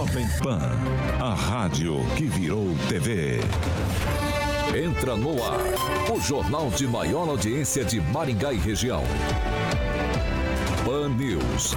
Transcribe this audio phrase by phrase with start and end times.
[0.00, 0.58] Jovem Pan,
[1.20, 3.38] a rádio que virou TV.
[4.74, 5.60] Entra no ar,
[6.10, 9.02] o jornal de maior audiência de Maringá e região.
[10.86, 11.76] Pan News.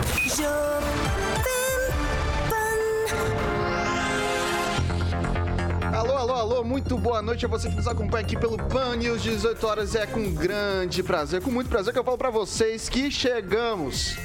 [5.93, 9.21] Alô, alô, alô, muito boa noite a você que nos acompanha aqui pelo Pan News
[9.21, 9.95] 18 horas.
[9.95, 14.15] É com grande prazer, com muito prazer que eu falo para vocês que chegamos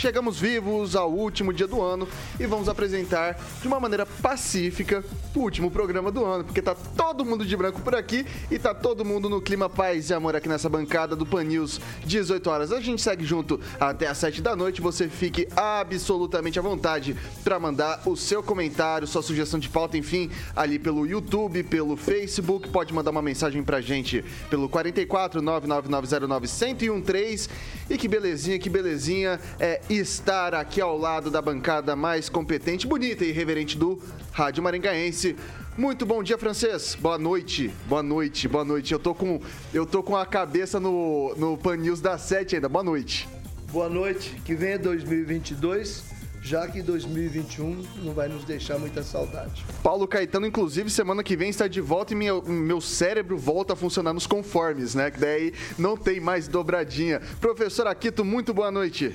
[0.00, 5.04] Chegamos vivos ao último dia do ano e vamos apresentar de uma maneira pacífica
[5.36, 8.72] o último programa do ano, porque tá todo mundo de branco por aqui e tá
[8.72, 12.72] todo mundo no clima paz e amor aqui nessa bancada do Pan News 18 horas.
[12.72, 14.80] A gente segue junto até às 7 da noite.
[14.80, 17.14] Você fique absolutamente à vontade
[17.44, 22.70] para mandar o seu comentário, sua sugestão de pauta, enfim, ali pelo YouTube, pelo Facebook.
[22.70, 26.46] Pode mandar uma mensagem pra gente pelo 44 99909
[26.88, 27.50] 1013.
[27.90, 33.24] E que belezinha, que belezinha é estar aqui ao lado da bancada mais competente, bonita
[33.24, 35.34] e reverente do Rádio Maringaense.
[35.76, 36.94] Muito bom dia, francês.
[36.94, 37.72] Boa noite.
[37.88, 38.92] Boa noite, boa noite.
[38.92, 39.40] Eu tô com,
[39.74, 42.68] eu tô com a cabeça no, no Pan News da 7 ainda.
[42.68, 43.28] Boa noite.
[43.72, 44.40] Boa noite.
[44.44, 46.10] Que venha 2022
[46.42, 49.64] já que 2021 não vai nos deixar muita saudade.
[49.82, 53.76] Paulo Caetano, inclusive, semana que vem está de volta e meu, meu cérebro volta a
[53.76, 55.10] funcionar nos conformes, né?
[55.10, 57.20] Que daí não tem mais dobradinha.
[57.40, 59.14] Professor Aquito, muito boa noite.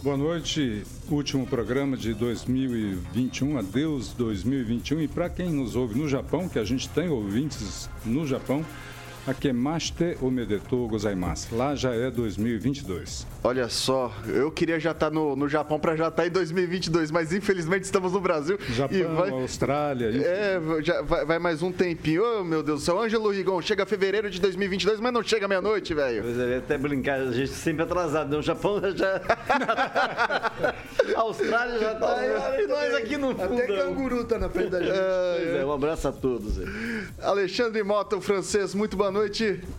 [0.00, 5.00] Boa noite, último programa de 2021, adeus 2021.
[5.00, 8.64] E para quem nos ouve no Japão, que a gente tem ouvintes no Japão,
[9.26, 11.54] Akemaste Omedetou Gozaimasu.
[11.54, 13.26] Lá já é 2022.
[13.44, 16.30] Olha só, eu queria já estar tá no, no Japão para já estar tá em
[16.30, 18.58] 2022, mas infelizmente estamos no Brasil.
[18.70, 20.10] Japão, e vai, Austrália.
[20.10, 20.24] Isso.
[20.26, 22.22] É, já vai, vai, mais um tempinho.
[22.24, 23.00] Oh, meu Deus do céu.
[23.00, 26.22] Ângelo Rigon, chega fevereiro de 2022, mas não chega meia-noite, velho.
[26.22, 28.30] Pois é, até brincar, a gente sempre atrasado.
[28.30, 28.38] Né?
[28.38, 29.20] O Japão já...
[31.16, 32.18] a Austrália já tá...
[32.58, 33.62] E nós aqui no fundo.
[33.62, 34.92] Até canguru tá na frente da gente.
[34.92, 36.54] É, pois é, um abraço a todos.
[37.22, 39.17] Alexandre Mota, francês, muito boa noite.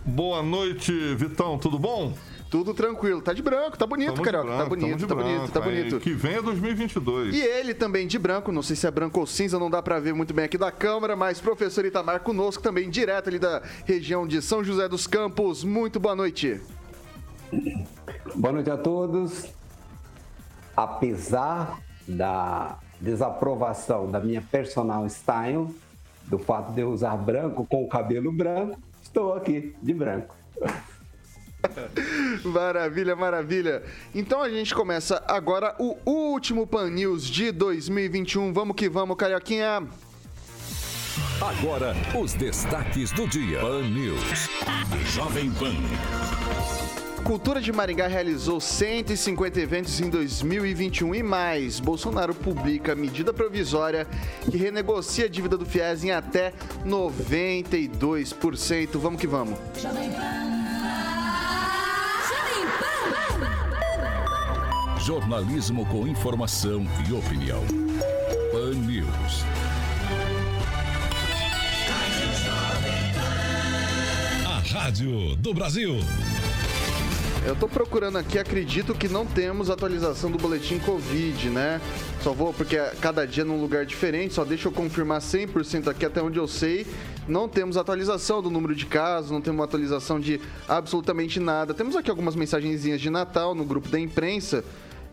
[0.04, 2.12] Boa noite, Vitão, tudo bom?
[2.50, 3.22] Tudo tranquilo.
[3.22, 4.48] Tá de branco, tá bonito, tamo Carioca.
[4.48, 6.00] Tá bonito, tá branco, bonito, tá bonito.
[6.00, 7.34] Que vem é 2022.
[7.34, 10.00] E ele também de branco, não sei se é branco ou cinza, não dá para
[10.00, 14.26] ver muito bem aqui da câmera, mas professor Itamar conosco também, direto ali da região
[14.26, 15.62] de São José dos Campos.
[15.62, 16.60] Muito boa noite.
[18.34, 19.46] Boa noite a todos.
[20.76, 25.68] Apesar da desaprovação da minha personal style,
[26.26, 28.76] do fato de eu usar branco com o cabelo branco,
[29.10, 30.36] estou aqui de branco.
[32.44, 33.82] maravilha, maravilha.
[34.14, 38.52] Então a gente começa agora o último Pan News de 2021.
[38.52, 39.86] Vamos que vamos, Carioquinha.
[41.40, 43.60] Agora, os destaques do dia.
[43.60, 44.48] Pan News.
[45.06, 46.99] Jovem Pan.
[47.24, 51.78] Cultura de Maringá realizou 150 eventos em 2021 e mais.
[51.78, 54.06] Bolsonaro publica medida provisória
[54.50, 56.52] que renegocia a dívida do FIES em até
[56.84, 58.98] 92%.
[58.98, 59.58] Vamos que vamos.
[65.04, 67.62] Jornalismo com informação e opinião.
[68.52, 69.44] Pan News.
[74.46, 75.96] A Rádio do Brasil.
[77.46, 81.80] Eu tô procurando aqui, acredito que não temos atualização do boletim Covid, né?
[82.22, 86.04] Só vou, porque é cada dia num lugar diferente, só deixa eu confirmar 100% aqui
[86.04, 86.86] até onde eu sei.
[87.26, 91.72] Não temos atualização do número de casos, não temos atualização de absolutamente nada.
[91.72, 94.62] Temos aqui algumas mensagenzinhas de Natal no grupo da imprensa,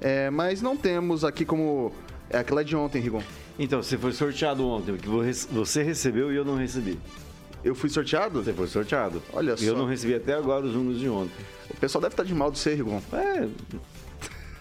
[0.02, 1.94] é, mas não temos aqui como.
[2.30, 3.24] É aquela de ontem, Rigon.
[3.58, 5.08] Então, você foi sorteado ontem, porque
[5.50, 7.00] você recebeu e eu não recebi.
[7.68, 8.42] Eu fui sorteado?
[8.42, 9.22] Você foi sorteado.
[9.34, 9.66] Olha e só.
[9.66, 11.46] Eu não recebi até agora os números de ontem.
[11.70, 13.02] O pessoal deve estar de mal do ser, Rigon.
[13.12, 13.48] É,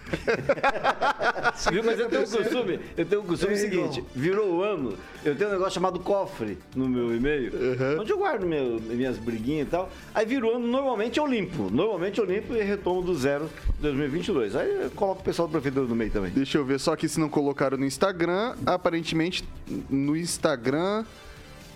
[1.70, 1.82] Viu?
[1.84, 4.94] Mas eu tenho um costume, eu tenho um costume é, seguinte, virou o ano,
[5.24, 8.00] eu tenho um negócio chamado cofre no meu e-mail, uhum.
[8.02, 9.90] onde eu guardo meu, minhas briguinhas e tal.
[10.14, 11.70] Aí virou o ano, normalmente eu limpo.
[11.70, 13.50] Normalmente eu limpo e retomo do zero
[13.80, 14.54] 2022.
[14.54, 16.30] Aí eu coloco o pessoal do prefeitura no meio também.
[16.30, 19.44] Deixa eu ver, só que se não colocaram no Instagram, aparentemente
[19.90, 21.04] no Instagram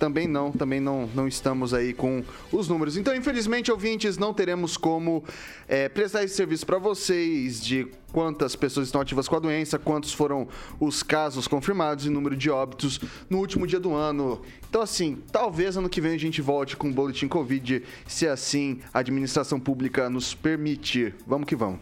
[0.01, 2.97] também não, também não, não estamos aí com os números.
[2.97, 5.23] Então, infelizmente, ouvintes, não teremos como
[5.69, 10.13] é, prestar esse serviço para vocês de quantas pessoas estão ativas com a doença, quantos
[10.13, 10.49] foram
[10.81, 12.99] os casos confirmados e número de óbitos
[13.29, 14.41] no último dia do ano.
[14.69, 18.81] Então, assim, talvez ano que vem a gente volte com o boletim Covid, se assim
[18.95, 21.15] a administração pública nos permitir.
[21.27, 21.81] Vamos que vamos.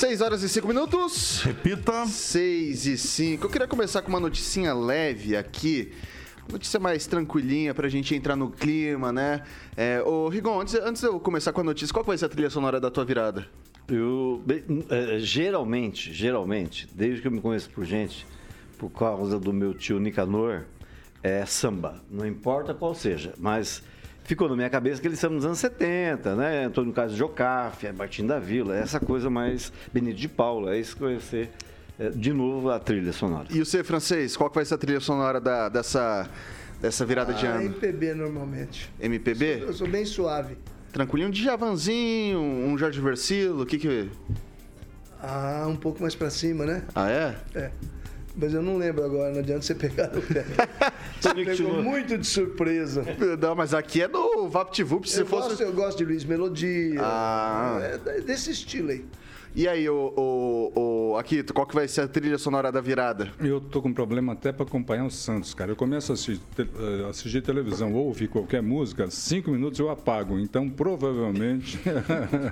[0.00, 1.42] 6 horas e 5 minutos.
[1.42, 2.06] Repita.
[2.06, 3.44] 6 e 5.
[3.44, 5.92] Eu queria começar com uma noticinha leve aqui.
[6.50, 9.42] Notícia mais tranquilinha pra gente entrar no clima, né?
[9.76, 12.28] É, ô, Rigon, antes, antes de eu começar com a notícia, qual vai ser a
[12.30, 13.46] trilha sonora da tua virada?
[13.86, 18.26] Eu, bem, é, geralmente, geralmente, desde que eu me conheço por gente,
[18.78, 20.62] por causa do meu tio Nicanor,
[21.22, 22.02] é samba.
[22.10, 23.82] Não importa qual seja, mas
[24.30, 26.64] ficou na minha cabeça que eles são nos anos 70, né?
[26.66, 31.02] Antônio Carlos Jocafe, Martim da Vila, essa coisa mais Benito de Paula, é isso que
[31.02, 31.50] vai ser
[31.98, 33.48] é, de novo a trilha sonora.
[33.50, 36.28] E o C francês, qual que vai ser a trilha sonora da- dessa,
[36.80, 37.62] dessa virada de Ah, ano?
[37.64, 38.88] MPB normalmente.
[39.00, 39.62] MPB?
[39.62, 40.56] Eu sou bem suave.
[40.92, 44.08] Tranquilinho, um Djavanzinho, um Jorge Versilo, o que que...
[45.20, 46.84] Ah, um pouco mais pra cima, né?
[46.94, 47.36] Ah, é?
[47.54, 47.70] É.
[48.40, 50.44] Mas eu não lembro agora, não adianta você pegar no pé.
[51.20, 53.04] Você pegou muito de surpresa.
[53.38, 55.48] Não, mas aqui é do VaptVup, se eu, fosse...
[55.48, 56.98] gosto, eu gosto de Luiz Melodia.
[56.98, 57.78] Ah.
[58.06, 59.04] É desse estilo aí.
[59.54, 63.32] E aí, o, o, o Akito, qual que vai ser a trilha sonora da virada?
[63.40, 65.72] Eu tô com problema até para acompanhar o Santos, cara.
[65.72, 70.38] Eu começo a assistir, eh, assistir televisão ou ouvir qualquer música, cinco minutos eu apago.
[70.38, 71.80] Então, provavelmente,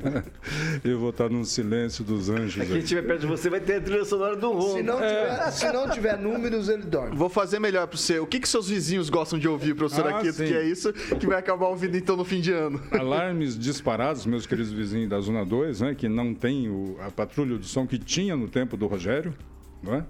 [0.85, 2.55] eu vou estar num silêncio dos anjos.
[2.55, 2.79] Quem aqui.
[2.79, 4.83] estiver perto de você vai ter a trilha sonora do Se Ron.
[4.83, 7.17] não, tiver, se não tiver números, ele dorme.
[7.17, 8.19] Vou fazer melhor pra você.
[8.19, 10.33] O que, que seus vizinhos gostam de ouvir, professor Ah, Akito?
[10.35, 10.47] sim.
[10.47, 12.81] Que é isso que vai acabar ouvindo então no fim de ano.
[12.91, 17.57] Alarmes disparados, meus queridos vizinhos da Zona 2, né, que não tem o- a patrulha
[17.57, 19.35] do som que tinha no tempo do Rogério.
[19.83, 20.05] Não é?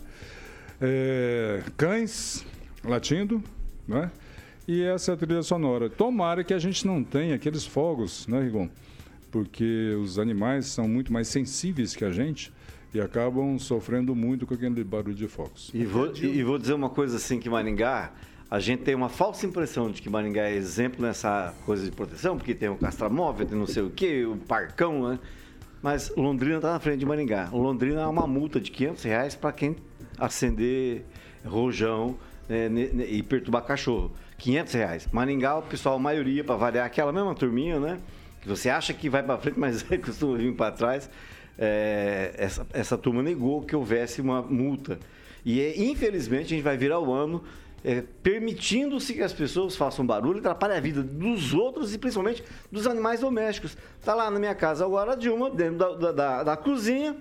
[0.80, 2.44] É, cães
[2.84, 3.42] latindo.
[3.86, 4.10] Não é?
[4.66, 5.88] E essa é a trilha sonora.
[5.88, 8.68] Tomara que a gente não tenha aqueles fogos, né, Rigon?
[9.30, 12.52] Porque os animais são muito mais sensíveis que a gente
[12.92, 15.70] e acabam sofrendo muito com aquele barulho de fogos.
[15.74, 18.12] E vou, e vou dizer uma coisa assim que Maringá,
[18.50, 22.36] a gente tem uma falsa impressão de que Maringá é exemplo nessa coisa de proteção,
[22.36, 25.18] porque tem o castramóvel, tem não sei o quê, o parcão, né?
[25.82, 27.48] Mas Londrina está na frente de Maringá.
[27.52, 29.76] Londrina é uma multa de 500 reais para quem
[30.18, 31.04] acender
[31.44, 32.16] rojão
[32.48, 32.68] né,
[33.08, 34.10] e perturbar cachorro.
[34.38, 35.08] 500 reais.
[35.12, 37.98] Maringá, o pessoal, a maioria, para variar, aquela mesma turminha, né?
[38.40, 41.10] Que você acha que vai para frente, mas costuma vir para trás.
[41.58, 44.98] É, essa, essa turma negou que houvesse uma multa.
[45.44, 47.42] E é, infelizmente a gente vai virar o ano
[47.84, 52.42] é, permitindo-se que as pessoas façam barulho e atrapalhem a vida dos outros e principalmente
[52.72, 53.76] dos animais domésticos.
[54.00, 57.16] Está lá na minha casa agora a Dilma, dentro da, da- da- da cozinha,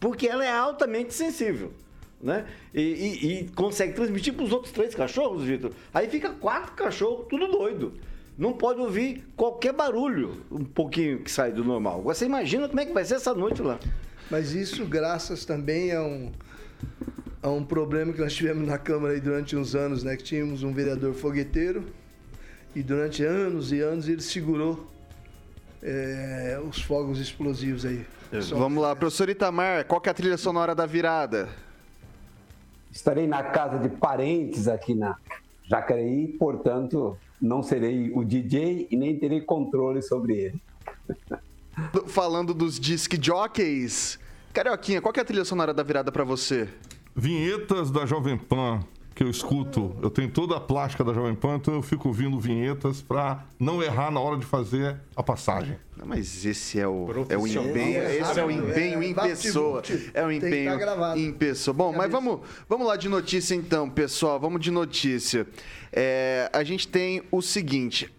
[0.00, 1.72] porque ela é altamente sensível.
[2.20, 2.46] Né?
[2.72, 5.72] E, e- e consegue transmitir para os outros três cachorros, Vitor.
[5.92, 7.94] Aí fica quatro cachorros, tudo doido.
[8.38, 12.00] Não pode ouvir qualquer barulho, um pouquinho que sai do normal.
[12.02, 13.78] Você imagina como é que vai ser essa noite lá.
[14.30, 16.30] Mas isso graças também a um,
[17.42, 20.16] a um problema que nós tivemos na Câmara aí durante uns anos, né?
[20.16, 21.84] Que tínhamos um vereador fogueteiro
[22.74, 24.86] e durante anos e anos ele segurou
[25.82, 28.06] é, os fogos explosivos aí.
[28.40, 31.48] Só- Vamos lá, professor Itamar, qual que é a trilha sonora da virada?
[32.90, 35.16] Estarei na casa de parentes aqui na
[35.64, 40.62] Jacareí, portanto, não serei o DJ e nem terei controle sobre ele.
[41.92, 44.18] Do- Falando dos disc jockeys.
[44.52, 46.68] Carioquinha, qual que é a trilha sonora da virada pra você?
[47.14, 48.80] Vinhetas da Jovem Pan
[49.14, 49.94] que eu escuto.
[50.02, 53.82] Eu tenho toda a plástica da Jovem Pan, então eu fico ouvindo vinhetas pra não
[53.82, 55.76] errar na hora de fazer a passagem.
[55.96, 59.82] Não, mas esse é o, é o empenho, É, esse é o empenho em pessoa.
[60.14, 61.20] É o empenho tá gravado.
[61.20, 61.74] em pessoa.
[61.74, 64.40] Bom, mas vamos, vamos lá de notícia então, pessoal.
[64.40, 65.46] Vamos de notícia.
[65.92, 68.12] É, a gente tem o seguinte.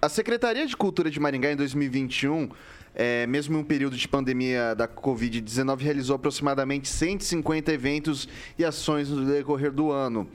[0.00, 2.50] A Secretaria de Cultura de Maringá em 2021,
[2.94, 9.08] é, mesmo em um período de pandemia da Covid-19, realizou aproximadamente 150 eventos e ações
[9.08, 10.28] no decorrer do ano.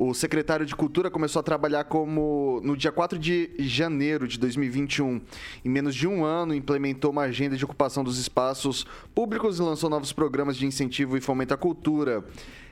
[0.00, 5.20] O secretário de Cultura começou a trabalhar como no dia 4 de janeiro de 2021.
[5.64, 9.90] Em menos de um ano, implementou uma agenda de ocupação dos espaços públicos e lançou
[9.90, 12.24] novos programas de incentivo e fomento à cultura.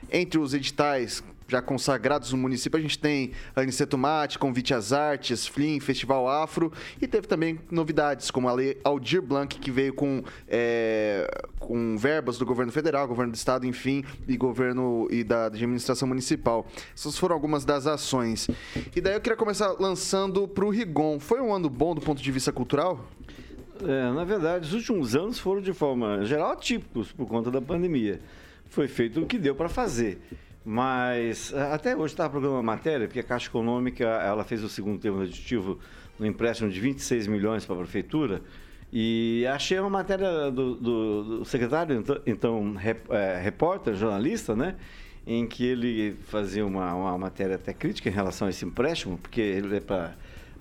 [0.09, 5.47] Entre os editais já consagrados no município, a gente tem Aniceto Mate, Convite às Artes,
[5.47, 10.23] Flim, Festival Afro e teve também novidades, como a Lei Aldir Blanc, que veio com,
[10.47, 16.07] é, com verbas do governo federal, governo do estado, enfim, e governo e da administração
[16.07, 16.67] municipal.
[16.93, 18.47] Essas foram algumas das ações.
[18.95, 21.19] E daí eu queria começar lançando para o Rigon.
[21.19, 23.05] Foi um ano bom do ponto de vista cultural?
[23.83, 28.19] É, na verdade, os últimos anos foram de forma geral atípicos por conta da pandemia.
[28.65, 30.19] Foi feito o que deu para fazer.
[30.69, 34.99] Mas até hoje estava programando uma matéria, porque a Caixa Econômica ela fez o segundo
[34.99, 35.79] termo aditivo
[36.19, 38.41] no empréstimo de 26 milhões para a prefeitura.
[38.91, 44.75] E achei uma matéria do, do, do secretário, então, então rep, é, repórter, jornalista, né?
[45.25, 49.39] Em que ele fazia uma, uma matéria até crítica em relação a esse empréstimo, porque
[49.39, 50.15] ele é para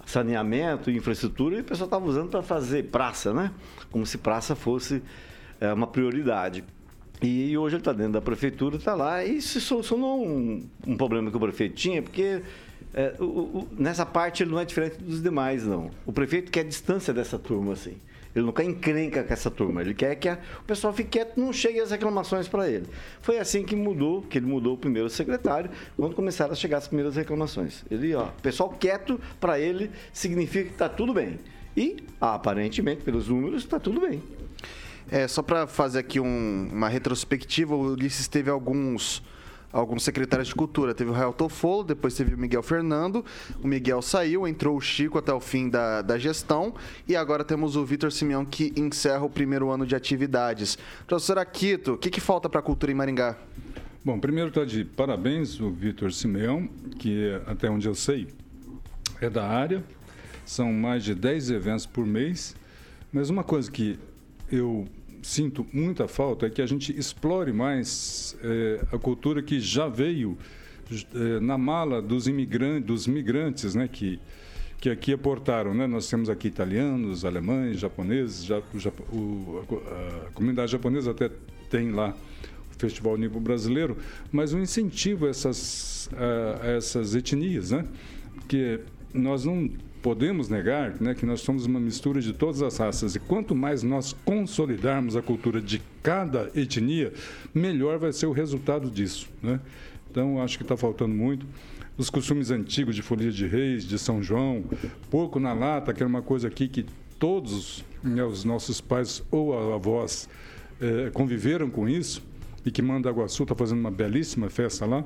[0.05, 3.51] saneamento e infraestrutura e o pessoal estava usando para fazer praça, né?
[3.91, 5.03] Como se praça fosse
[5.61, 6.63] é, uma prioridade.
[7.23, 11.31] E hoje ele está dentro da prefeitura, está lá e se solucionou um, um, problema
[11.31, 12.43] que o prefeito tinha, porque
[12.93, 15.91] é, o, o, nessa parte ele não é diferente dos demais, não.
[16.05, 17.97] O prefeito quer distância dessa turma, assim.
[18.35, 19.81] Ele não quer encrenca com essa turma.
[19.81, 22.87] Ele quer que a, o pessoal fique quieto, não chegue as reclamações para ele.
[23.23, 26.87] Foi assim que mudou, que ele mudou o primeiro secretário, quando começaram a chegar as
[26.87, 27.83] primeiras reclamações.
[27.91, 31.39] Ele, ó, pessoal quieto para ele significa que está tudo bem.
[31.75, 34.23] E, aparentemente, pelos números, está tudo bem.
[35.11, 39.23] É, só para fazer aqui um, uma retrospectiva, o Ulisses teve alguns
[39.73, 40.95] alguns secretários de cultura.
[40.95, 43.25] Teve o Rael Tofolo, depois teve o Miguel Fernando.
[43.63, 46.75] O Miguel saiu, entrou o Chico até o fim da, da gestão.
[47.07, 50.79] E agora temos o Vitor Simeão, que encerra o primeiro ano de atividades.
[51.07, 53.37] Professor Aquito, o que, que falta para a cultura em Maringá?
[54.05, 58.29] Bom, primeiro está de parabéns o Vitor Simeão, que até onde eu sei
[59.21, 59.85] é da área.
[60.45, 62.55] São mais de 10 eventos por mês.
[63.13, 63.99] Mas uma coisa que
[64.51, 64.87] eu
[65.27, 70.39] sinto muita falta é que a gente explore mais é, a cultura que já veio
[71.13, 74.21] é, na mala dos imigrantes, dos migrantes, né, que
[74.79, 75.87] que aqui aportaram, né?
[75.87, 79.65] Nós temos aqui italianos, alemães, japoneses, já, já, o,
[80.27, 81.31] a, comunidade japonesa até
[81.71, 82.15] tem lá
[82.71, 83.97] o Festival Nível Brasileiro,
[84.31, 87.87] mas um incentivo a essas, a, a essas etnias, né?
[88.47, 88.81] Que
[89.13, 89.71] nós não
[90.03, 93.17] podemos negar né, que nós somos uma mistura de todas as raças.
[93.17, 97.13] E quanto mais nós consolidarmos a cultura de cada etnia,
[97.53, 99.29] melhor vai ser o resultado disso.
[99.43, 99.59] Né?
[100.11, 101.45] Então, acho que está faltando muito.
[101.99, 104.65] Os costumes antigos de folia de reis, de São João,
[105.11, 106.87] pouco na lata, que era uma coisa aqui que
[107.19, 110.29] todos né, os nossos pais ou avós
[110.81, 112.23] eh, conviveram com isso,
[112.65, 115.05] e que Mandaguaçu está fazendo uma belíssima festa lá,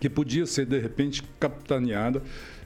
[0.00, 2.22] que podia ser, de repente, capitaneada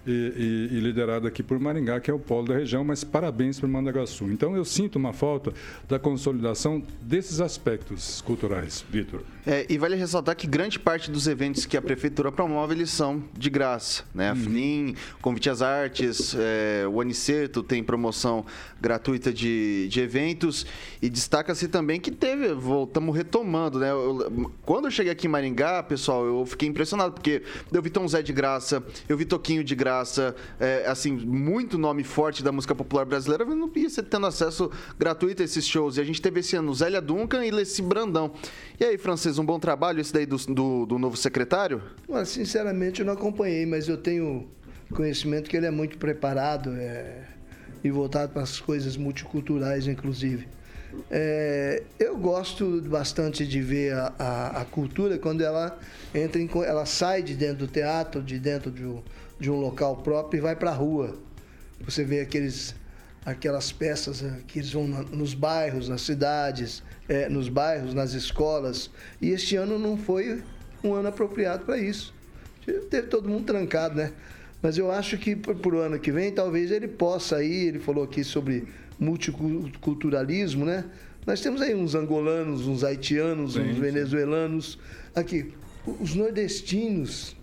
[0.06, 3.60] e, e, e, liderado aqui por Maringá, que é o polo da região, mas parabéns
[3.60, 4.24] para Mandagaçu.
[4.24, 5.52] Então eu sinto uma falta
[5.88, 9.22] da consolidação desses aspectos culturais, Vitor.
[9.46, 13.22] É, e vale ressaltar que grande parte dos eventos que a prefeitura promove, eles são
[13.36, 14.30] de graça, né?
[14.30, 14.40] A uhum.
[14.40, 18.44] FNIM, Convite às Artes, é, o Aniceto tem promoção
[18.80, 20.66] gratuita de, de eventos
[21.00, 23.90] e destaca-se também que teve, voltamos retomando, né?
[23.90, 27.42] Eu, quando eu cheguei aqui em Maringá, pessoal, eu fiquei impressionado, porque
[27.72, 29.89] eu vi Tom Zé de graça, eu vi Toquinho de graça,
[30.58, 35.42] é, assim, muito nome forte da música popular brasileira, não ia ser tendo acesso gratuito
[35.42, 35.96] a esses shows.
[35.96, 38.32] E a gente teve esse ano Zélia Duncan e Leci Brandão.
[38.78, 41.82] E aí, Francis, um bom trabalho esse daí do, do, do novo secretário?
[42.24, 44.48] Sinceramente, eu não acompanhei, mas eu tenho
[44.92, 47.24] conhecimento que ele é muito preparado é,
[47.82, 50.46] e voltado para as coisas multiculturais, inclusive.
[51.10, 55.78] É, eu gosto bastante de ver a, a, a, cultura quando ela
[56.12, 59.00] entra em, ela sai de dentro do teatro, de dentro de um,
[59.40, 61.18] de um local próprio e vai para a rua.
[61.80, 62.74] Você vê aqueles,
[63.24, 68.90] aquelas peças eh, que eles vão nos bairros, nas cidades, é, nos bairros, nas escolas.
[69.20, 70.42] E este ano não foi
[70.84, 72.14] um ano apropriado para isso.
[72.90, 74.12] Teve todo mundo trancado, né?
[74.62, 77.68] Mas eu acho que para o ano que vem, talvez ele possa ir.
[77.68, 78.68] Ele falou aqui sobre
[78.98, 80.84] multiculturalismo, né?
[81.26, 84.78] Nós temos aí uns angolanos, uns haitianos, uns venezuelanos.
[85.14, 85.54] Aqui,
[85.86, 87.34] os nordestinos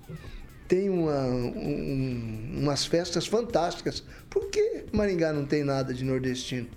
[0.68, 4.04] têm uma, um, umas festas fantásticas.
[4.30, 6.68] Por que Maringá não tem nada de nordestino?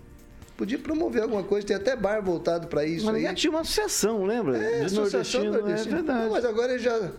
[0.56, 3.06] Podia promover alguma coisa, tem até bar voltado para isso.
[3.06, 3.34] Mas aí.
[3.34, 4.58] tinha uma associação, lembra?
[4.58, 5.94] É, de associação nordestino, nordestino.
[5.94, 6.24] É verdade.
[6.24, 7.10] Não, mas agora eles já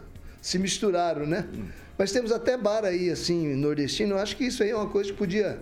[0.42, 1.48] se misturaram, né?
[1.54, 1.66] Hum.
[1.98, 4.13] Mas temos até bar aí, assim, nordestino.
[4.13, 5.60] Eu acho que isso aí é uma coisa que podia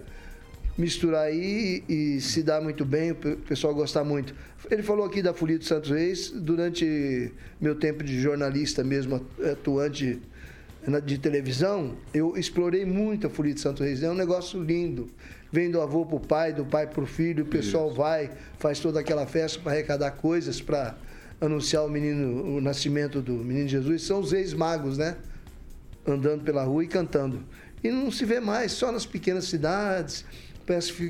[0.78, 4.34] misturar aí e, e se dar muito bem, o pessoal gostar muito.
[4.70, 10.22] Ele falou aqui da Folia dos Santos Reis, durante meu tempo de jornalista mesmo, atuante
[11.06, 14.02] de televisão, eu explorei muito a Folia de Santos Reis.
[14.02, 15.10] É um negócio lindo
[15.52, 17.96] vem do avô para o pai, do pai para o filho, o pessoal Isso.
[17.96, 20.96] vai, faz toda aquela festa para arrecadar coisas, para
[21.42, 24.04] anunciar o menino, o nascimento do menino Jesus.
[24.04, 25.16] São os ex-magos, né?
[26.08, 27.44] Andando pela rua e cantando.
[27.84, 30.26] E não se vê mais, só nas pequenas cidades.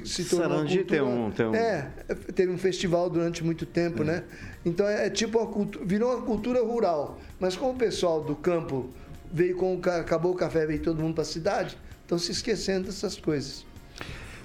[0.05, 1.53] Se tornou Sarandi tem um, tem um...
[1.53, 1.91] É,
[2.33, 4.05] teve um festival durante muito tempo, é.
[4.05, 4.23] né?
[4.63, 7.19] Então é, é tipo cultura, virou uma cultura rural.
[7.41, 8.89] Mas como o pessoal do campo
[9.31, 13.17] veio com acabou o café, veio todo mundo para a cidade, estão se esquecendo dessas
[13.17, 13.65] coisas.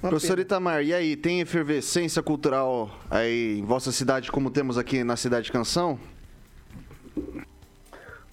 [0.02, 0.42] Uma Professor pena.
[0.42, 5.50] Itamar, e aí, tem efervescência cultural aí em vossa cidade, como temos aqui na Cidade
[5.50, 5.98] Canção?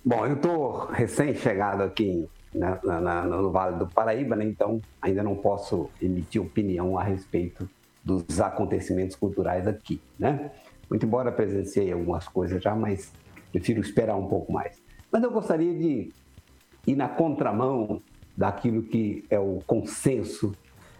[0.03, 4.43] Bom, eu estou recém-chegado aqui na, na, no Vale do Paraíba, né?
[4.46, 7.70] então ainda não posso emitir opinião a respeito
[8.03, 10.51] dos acontecimentos culturais aqui, né?
[10.89, 13.13] Muito embora presenciei algumas coisas já, mas
[13.51, 14.81] prefiro esperar um pouco mais.
[15.12, 16.12] Mas eu gostaria de
[16.86, 18.02] ir na contramão
[18.36, 20.54] daquilo que é o consenso,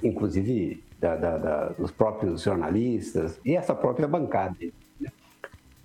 [0.04, 4.56] inclusive da, da, da, dos próprios jornalistas e essa própria bancada.
[5.00, 5.10] Né?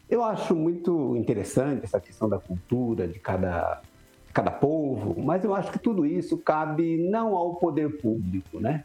[0.09, 3.81] Eu acho muito interessante essa questão da cultura de cada
[4.37, 8.85] cada povo, mas eu acho que tudo isso cabe não ao poder público, né?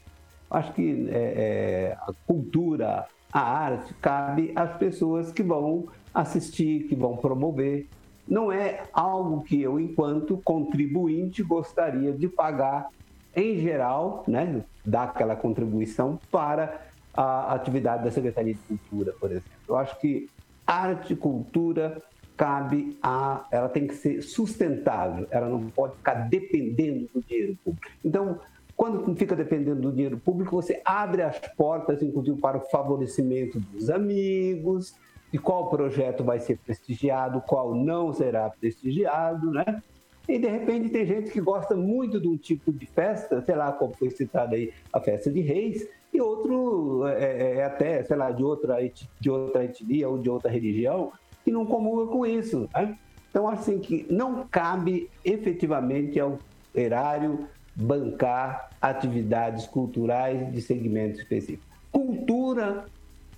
[0.49, 6.95] Acho que é, é, a cultura, a arte, cabe às pessoas que vão assistir, que
[6.95, 7.89] vão promover.
[8.31, 12.89] Não é algo que eu, enquanto contribuinte, gostaria de pagar
[13.35, 16.79] em geral, né, dar aquela contribuição para
[17.13, 19.51] a atividade da Secretaria de Cultura, por exemplo.
[19.67, 20.29] Eu acho que
[20.65, 22.01] arte, cultura,
[22.37, 23.45] cabe a.
[23.51, 27.85] Ela tem que ser sustentável, ela não pode ficar dependendo do dinheiro público.
[28.01, 28.39] Então,
[28.77, 33.89] quando fica dependendo do dinheiro público, você abre as portas, inclusive, para o favorecimento dos
[33.89, 34.95] amigos,
[35.31, 39.81] de qual projeto vai ser prestigiado, qual não será prestigiado, né?
[40.27, 43.71] E de repente tem gente que gosta muito de um tipo de festa, sei lá,
[43.71, 48.15] como foi citado aí, a festa de reis, e outro é, é, é até, sei
[48.15, 48.77] lá, de outra,
[49.19, 51.11] de outra etnia ou de outra religião,
[51.43, 52.69] que não comunga com isso.
[52.73, 52.97] Né?
[53.29, 56.37] Então, assim, que não cabe efetivamente ao
[56.75, 61.65] erário bancar atividades culturais de segmentos específicos.
[61.91, 62.85] Cultura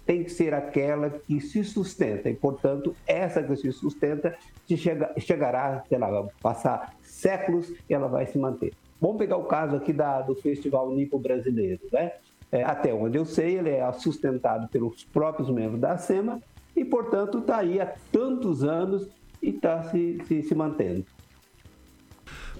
[0.05, 4.35] tem que ser aquela que se sustenta, e, portanto, essa que se sustenta
[4.75, 8.73] chega, chegará, sei lá, vai passar séculos e ela vai se manter.
[8.99, 12.13] Vamos pegar o caso aqui da, do Festival Nipo Brasileiro, né?
[12.51, 16.41] É, até onde eu sei, ele é sustentado pelos próprios membros da SEMA
[16.75, 19.07] e, portanto, está aí há tantos anos
[19.41, 21.03] e está se, se, se mantendo.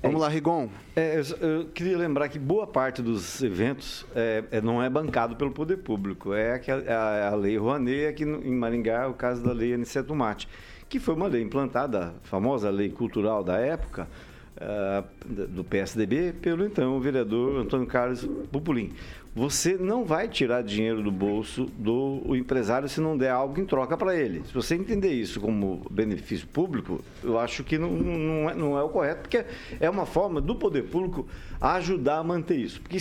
[0.03, 0.67] Vamos lá, Rigon.
[0.97, 5.51] É, eu, queria lembrar que boa parte dos eventos é, é, não é bancado pelo
[5.51, 6.33] poder público.
[6.33, 10.13] É a, a, a lei Rouanet, aqui no, em Maringá, o caso da lei Aniceto
[10.13, 10.49] Mate,
[10.89, 14.09] que foi uma lei implantada, a famosa lei cultural da época,
[14.57, 18.91] uh, do PSDB, pelo então vereador Antônio Carlos Pupulim
[19.35, 23.97] você não vai tirar dinheiro do bolso do empresário se não der algo em troca
[23.97, 24.43] para ele.
[24.45, 28.83] Se você entender isso como benefício público, eu acho que não, não, é, não é
[28.83, 29.43] o correto, porque
[29.79, 31.27] é uma forma do poder público
[31.59, 32.79] ajudar a manter isso.
[32.81, 32.99] Porque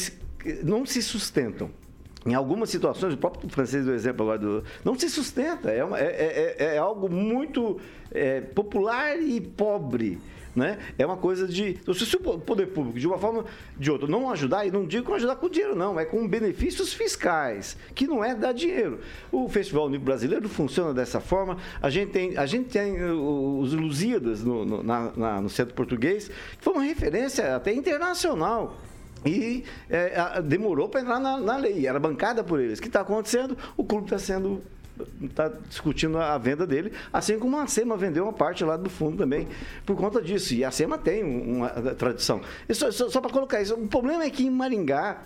[0.64, 1.70] não se sustentam.
[2.24, 5.70] Em algumas situações, o próprio francês do exemplo agora, do, não se sustenta.
[5.70, 7.78] É, uma, é, é, é, é algo muito
[8.10, 10.18] é, popular e pobre.
[10.54, 10.78] Né?
[10.98, 11.78] É uma coisa de.
[11.94, 13.46] Se o poder público, de uma forma
[13.78, 16.92] de outra, não ajudar, e não digo com ajudar com dinheiro, não, é com benefícios
[16.92, 19.00] fiscais, que não é dar dinheiro.
[19.30, 21.56] O Festival Unido Brasileiro funciona dessa forma.
[21.80, 26.28] A gente tem, a gente tem os Lusíadas no, no, na, na, no centro português,
[26.28, 28.76] que foi uma referência até internacional.
[29.24, 32.78] E é, demorou para entrar na, na lei, era bancada por eles.
[32.78, 33.56] O que está acontecendo?
[33.76, 34.60] O clube está sendo
[35.22, 39.16] está discutindo a venda dele, assim como a SEMA vendeu uma parte lá do fundo
[39.16, 39.48] também
[39.84, 40.54] por conta disso.
[40.54, 42.40] E a SEMA tem uma tradição.
[42.70, 45.22] Só, só, só para colocar isso, o problema é que em Maringá,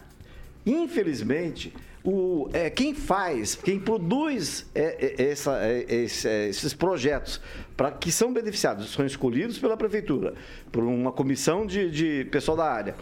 [0.64, 1.72] infelizmente,
[2.04, 7.40] o, é, quem faz, quem produz é, é, essa, é, é, esses projetos
[7.76, 10.34] para que são beneficiados, são escolhidos pela prefeitura,
[10.70, 12.94] por uma comissão de, de pessoal da área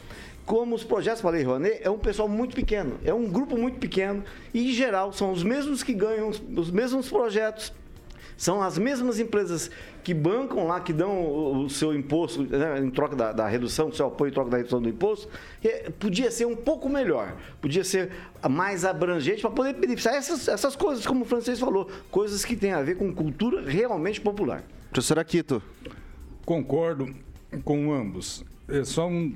[0.46, 3.57] como os projetos para a Lei Rouanet, é um pessoal muito pequeno, é um grupo
[3.57, 7.72] muito pequeno e, em geral, são os mesmos que ganham os mesmos projetos,
[8.37, 9.70] são as mesmas empresas
[10.02, 13.96] que bancam lá, que dão o seu imposto né, em troca da, da, redução, do
[13.96, 15.28] seu apoio em troca da redução do imposto,
[15.98, 18.11] podia ser um pouco melhor, podia ser
[18.50, 22.72] mais abrangente para poder beneficiar essas, essas coisas, como o francês falou, coisas que têm
[22.72, 24.62] a ver com cultura realmente popular.
[24.90, 25.62] Professor Aquito.
[26.44, 27.14] Concordo
[27.64, 28.44] com ambos.
[28.66, 29.35] É só um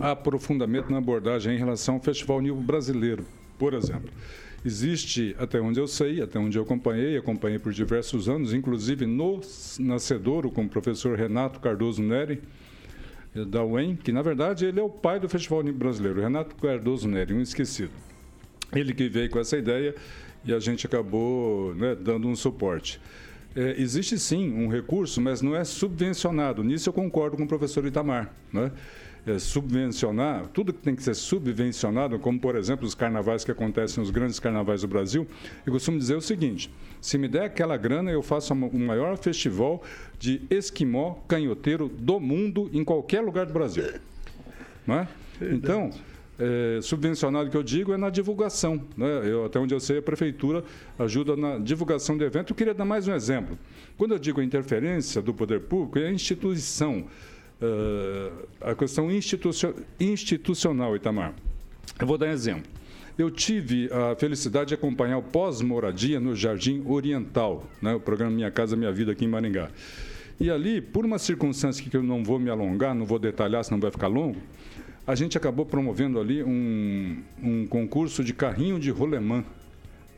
[0.00, 3.24] aprofundamento na abordagem em relação ao Festival Nível Brasileiro,
[3.58, 4.10] por exemplo.
[4.64, 9.40] Existe, até onde eu sei, até onde eu acompanhei, acompanhei por diversos anos, inclusive no
[9.78, 12.40] Nascedouro, com o professor Renato Cardoso Neri,
[13.36, 16.56] eh, da UEM, que na verdade ele é o pai do Festival Nível Brasileiro, Renato
[16.56, 17.92] Cardoso Neri, um esquecido.
[18.74, 19.94] Ele que veio com essa ideia
[20.44, 23.00] e a gente acabou né, dando um suporte.
[23.56, 26.62] É, existe sim um recurso, mas não é subvencionado.
[26.62, 28.32] Nisso eu concordo com o professor Itamar.
[28.52, 28.70] Né?
[29.26, 34.02] É, subvencionar, tudo que tem que ser subvencionado, como por exemplo os carnavais que acontecem,
[34.02, 35.26] os grandes carnavais do Brasil,
[35.66, 39.82] eu costumo dizer o seguinte: se me der aquela grana, eu faço o maior festival
[40.18, 43.84] de esquimó canhoteiro do mundo em qualquer lugar do Brasil.
[44.86, 45.08] Não é?
[45.42, 45.90] Então,
[46.38, 48.80] é, subvencionado que eu digo é na divulgação.
[48.96, 49.06] Né?
[49.24, 50.62] Eu, até onde eu sei, a prefeitura
[50.98, 52.52] ajuda na divulgação do evento.
[52.52, 53.58] Eu queria dar mais um exemplo.
[53.96, 57.06] Quando eu digo interferência do poder público, é a instituição,
[57.60, 59.08] uh, a questão
[59.98, 61.34] institucional, Itamar.
[61.98, 62.70] Eu vou dar um exemplo.
[63.18, 67.92] Eu tive a felicidade de acompanhar o pós-moradia no Jardim Oriental, né?
[67.92, 69.70] o programa Minha Casa Minha Vida aqui em Maringá.
[70.38, 73.80] E ali, por uma circunstância que eu não vou me alongar, não vou detalhar, senão
[73.80, 74.40] vai ficar longo,
[75.08, 79.42] a gente acabou promovendo ali um, um concurso de carrinho de rolemã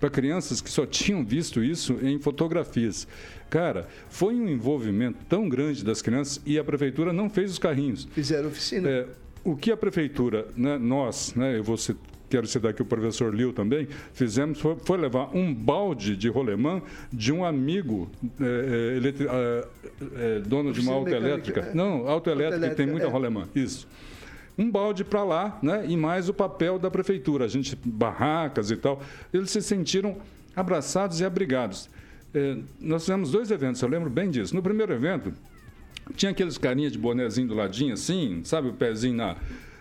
[0.00, 3.06] para crianças que só tinham visto isso em fotografias.
[3.48, 8.08] Cara, foi um envolvimento tão grande das crianças e a prefeitura não fez os carrinhos.
[8.10, 8.88] Fizeram oficina.
[8.88, 9.06] É,
[9.44, 11.76] o que a prefeitura, né, nós, né, eu vou
[12.28, 16.82] quero citar aqui o professor Liu também, fizemos foi, foi levar um balde de rolemã
[17.12, 19.68] de um amigo é, eletri, é,
[20.16, 21.60] é, dono de uma autoelétrica.
[21.60, 21.74] É.
[21.74, 23.10] Não, autoelétrica que tem muita é.
[23.10, 23.48] rolemã.
[23.54, 23.86] Isso
[24.60, 25.86] um balde para lá, né?
[25.88, 29.00] E mais o papel da prefeitura, a gente barracas e tal.
[29.32, 30.18] Eles se sentiram
[30.54, 31.88] abraçados e abrigados.
[32.34, 34.54] É, nós fizemos dois eventos, eu lembro bem disso.
[34.54, 35.32] No primeiro evento,
[36.14, 39.36] tinha aqueles carinhas de bonezinho do ladinho, assim, sabe, o pezinho na,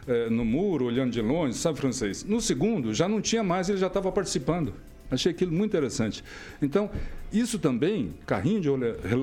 [0.07, 2.23] é, no muro, olhando de longe, sabe francês.
[2.23, 4.73] No segundo, já não tinha mais, ele já estava participando.
[5.11, 6.23] Achei aquilo muito interessante.
[6.61, 6.89] Então,
[7.31, 8.69] isso também, carrinho de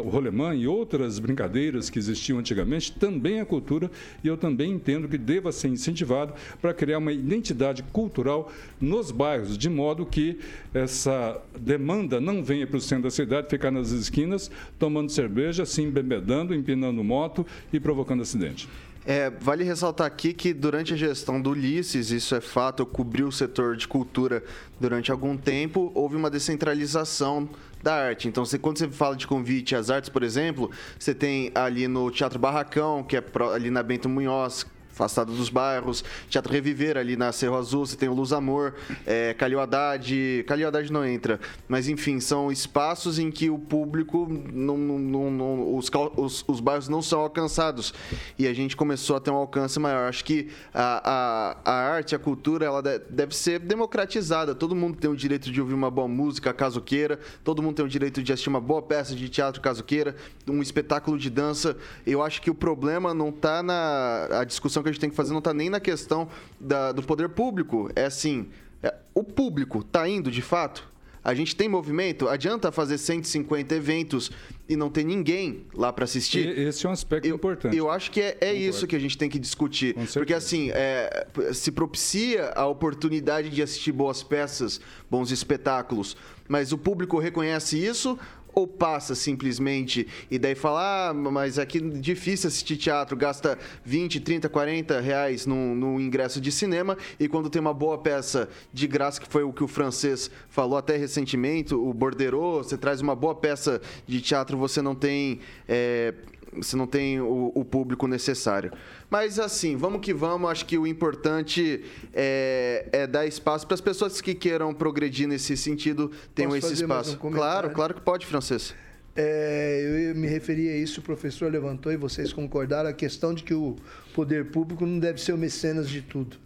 [0.09, 3.90] rolemã e outras brincadeiras que existiam antigamente, também é cultura
[4.22, 9.59] e eu também entendo que deva ser incentivado para criar uma identidade cultural nos bairros,
[9.59, 10.38] de modo que
[10.72, 15.83] essa demanda não venha para o centro da cidade, ficar nas esquinas, tomando cerveja, se
[15.83, 18.68] embebedando, empinando moto e provocando acidente.
[19.07, 23.23] É, vale ressaltar aqui que durante a gestão do Ulisses, isso é fato, eu cobri
[23.23, 24.42] o setor de cultura
[24.81, 27.49] durante algum tempo, houve uma descentralização
[27.81, 28.27] da arte.
[28.27, 32.11] Então, você, quando você fala de convite às artes, por exemplo, você tem ali no
[32.11, 33.23] Teatro Barracão, que é
[33.55, 34.66] ali na Bento Munhoz,
[34.97, 36.03] afastado dos bairros.
[36.29, 40.45] Teatro Reviver, ali na Cerro Azul, você tem o Luz Amor, é, Calil Haddad.
[40.47, 45.77] Calil Haddad não entra, mas enfim, são espaços em que o público, não, não, não
[45.77, 47.93] os, os, os, bairros não são alcançados.
[48.39, 50.09] E a gente começou a ter um alcance maior.
[50.09, 54.55] Acho que a, a, a arte, a cultura, ela deve ser democratizada.
[54.55, 57.21] Todo mundo tem o direito de ouvir uma boa música, caso queira.
[57.45, 60.17] Todo mundo tem o direito de assistir uma boa peça de teatro, caso queira.
[60.49, 61.77] Um espetáculo de dança.
[62.07, 65.16] Eu acho que o problema não está na a discussão que a gente tem que
[65.16, 66.29] fazer não está nem na questão
[66.61, 67.90] da, do poder público.
[67.94, 68.49] É assim,
[68.83, 70.96] é, o público está indo de fato?
[71.27, 72.29] A gente tem movimento?
[72.29, 74.31] Adianta fazer 150 eventos
[74.68, 76.57] e não ter ninguém lá para assistir?
[76.57, 77.77] E esse é um aspecto eu, importante.
[77.77, 79.96] Eu acho que é, é isso que a gente tem que discutir.
[80.12, 86.79] Porque, assim, é, se propicia a oportunidade de assistir boas peças, bons espetáculos, mas o
[86.79, 88.16] público reconhece isso
[88.57, 94.19] ou passa simplesmente e daí fala, ah, mas aqui é difícil assistir teatro, gasta 20,
[94.21, 99.21] 30, 40 reais no ingresso de cinema e quando tem uma boa peça de graça,
[99.21, 103.35] que foi o que o francês falou até recentemente, o Bordereau, você traz uma boa
[103.35, 105.40] peça de teatro, você não tem.
[105.69, 106.14] É,
[106.57, 108.73] você não tem o, o, público necessário.
[109.11, 110.51] Mas assim, vamos que vamos.
[110.51, 115.57] Acho que o importante é, é dar espaço para as pessoas que queiram progredir nesse
[115.57, 117.19] sentido tenham Posso esse espaço.
[117.23, 118.75] Um claro, claro que pode, Francês.
[119.14, 123.42] É, eu me referi a isso, o professor levantou e vocês concordaram, a questão de
[123.42, 123.77] que o
[124.14, 126.37] poder público não deve ser o mecenas de tudo.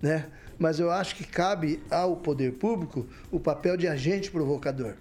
[0.00, 0.26] Né?
[0.58, 4.94] Mas eu acho que cabe ao poder público o papel de agente provocador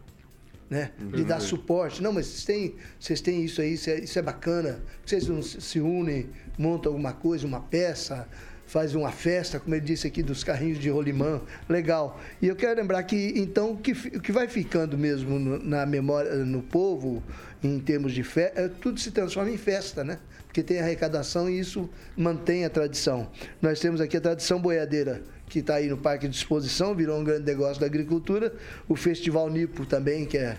[0.69, 0.91] né?
[1.13, 2.01] De dar suporte.
[2.01, 4.79] Não, mas vocês têm, vocês têm isso aí, isso é, isso é bacana.
[5.05, 8.27] Vocês não se unem, montam alguma coisa, uma peça,
[8.65, 11.41] faz uma festa, como ele disse aqui, dos carrinhos de rolimã.
[11.69, 12.19] Legal.
[12.41, 16.61] E eu quero lembrar que, então, o que, que vai ficando mesmo na memória, no
[16.61, 17.23] povo,
[17.63, 20.19] em termos de festa, é, tudo se transforma em festa, né?
[20.45, 23.29] Porque tem arrecadação e isso mantém a tradição.
[23.61, 27.23] Nós temos aqui a tradição boiadeira que está aí no Parque de Exposição, virou um
[27.23, 28.53] grande negócio da agricultura.
[28.87, 30.57] O Festival Nipo também, que é,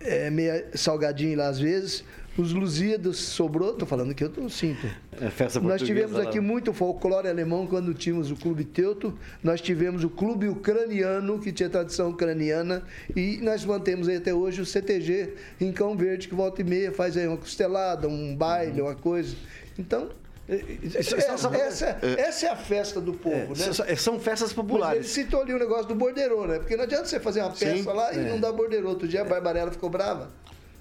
[0.00, 2.04] é meio salgadinho lá às vezes.
[2.36, 4.86] Os Lusíados sobrou, estou falando que eu não sinto.
[5.20, 6.44] É festa Nós tivemos aqui lá.
[6.44, 9.18] muito folclore alemão quando tínhamos o Clube Teuto.
[9.42, 12.84] Nós tivemos o Clube Ucraniano, que tinha tradição ucraniana.
[13.14, 16.90] E nós mantemos aí até hoje o CTG em Cão Verde, que volta e meia
[16.90, 18.86] faz aí uma costelada, um baile, uhum.
[18.86, 19.36] uma coisa.
[19.78, 20.08] Então,
[20.48, 23.96] essa, essa, essa, é a festa do povo, é, né?
[23.96, 25.06] São festas populares.
[25.06, 26.58] Mas ele citou ali o negócio do borderô, né?
[26.58, 28.28] Porque não adianta você fazer uma peça Sim, lá e é.
[28.28, 28.88] não dar borderô.
[28.88, 30.30] Outro dia a Barbarella ficou brava.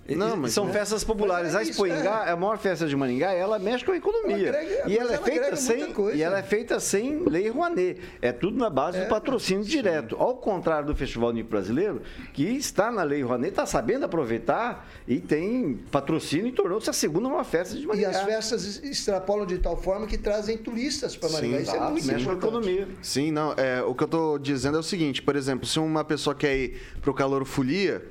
[0.08, 0.72] Não, mas são é.
[0.72, 1.54] festas populares.
[1.54, 2.30] É a Expoingá é.
[2.30, 4.50] é a maior festa de Maringá, ela mexe com a economia.
[4.50, 8.02] Agrega, e ela é feita sem e ela é feita sem lei Rouanet.
[8.22, 10.16] É tudo na base do patrocínio direto.
[10.18, 12.02] Ao contrário do Festival Nico Brasileiro,
[12.34, 17.30] que está na lei Rouanet, está sabendo aproveitar e tem patrocínio e tornou-se a segunda
[17.30, 18.12] maior festa de Maringá.
[18.12, 21.58] E as festas extrapolam de tal forma que trazem turistas para Maringá.
[21.58, 22.88] Sim, Isso é muito mexe com a economia.
[23.02, 23.54] Sim, não.
[23.54, 26.56] É, o que eu estou dizendo é o seguinte, por exemplo, se uma pessoa quer
[26.58, 28.02] ir para o calor folia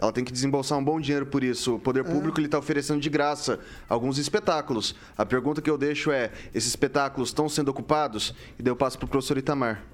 [0.00, 1.74] ela tem que desembolsar um bom dinheiro por isso.
[1.74, 4.96] O poder público está oferecendo de graça alguns espetáculos.
[5.16, 8.34] A pergunta que eu deixo é: esses espetáculos estão sendo ocupados?
[8.58, 9.84] E daí eu passo para o professor Itamar.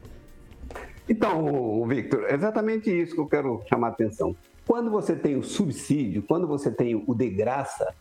[1.08, 4.36] Então, Victor, é exatamente isso que eu quero chamar a atenção.
[4.64, 7.92] Quando você tem o subsídio, quando você tem o de graça,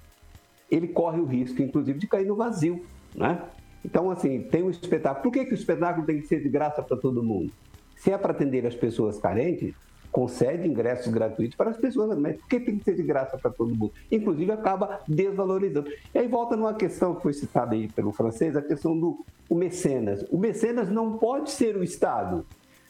[0.69, 3.41] ele corre o risco, inclusive, de cair no vazio, né?
[3.83, 5.23] Então, assim, tem um espetáculo.
[5.23, 7.51] Por que, que o espetáculo tem que ser de graça para todo mundo?
[7.95, 9.75] Se é para atender as pessoas carentes,
[10.15, 13.51] concede ingressos gratuitos para as pessoas, mas por que tem que ser de graça para
[13.51, 13.91] todo mundo?
[14.09, 15.89] Inclusive acaba desvalorizando.
[16.13, 19.55] E aí volta numa questão que foi citada aí pelo francês, a questão do o
[19.55, 20.25] mecenas.
[20.31, 22.45] O mecenas não pode ser o Estado.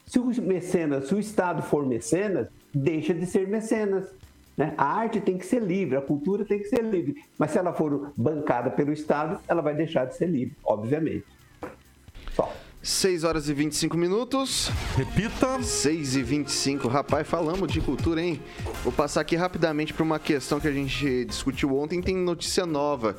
[0.05, 4.07] Se o mecenas, se o Estado for mecenas, deixa de ser mecenas.
[4.55, 4.75] Né?
[4.77, 7.15] A arte tem que ser livre, a cultura tem que ser livre.
[7.39, 11.25] Mas se ela for bancada pelo Estado, ela vai deixar de ser livre, obviamente.
[12.85, 13.05] Só.
[13.05, 14.71] 6 horas e 25 minutos.
[14.95, 15.61] Repita.
[15.61, 16.87] 6 e 25.
[16.87, 18.41] Rapaz, falamos de cultura, hein?
[18.83, 22.01] Vou passar aqui rapidamente para uma questão que a gente discutiu ontem.
[22.01, 23.15] Tem notícia nova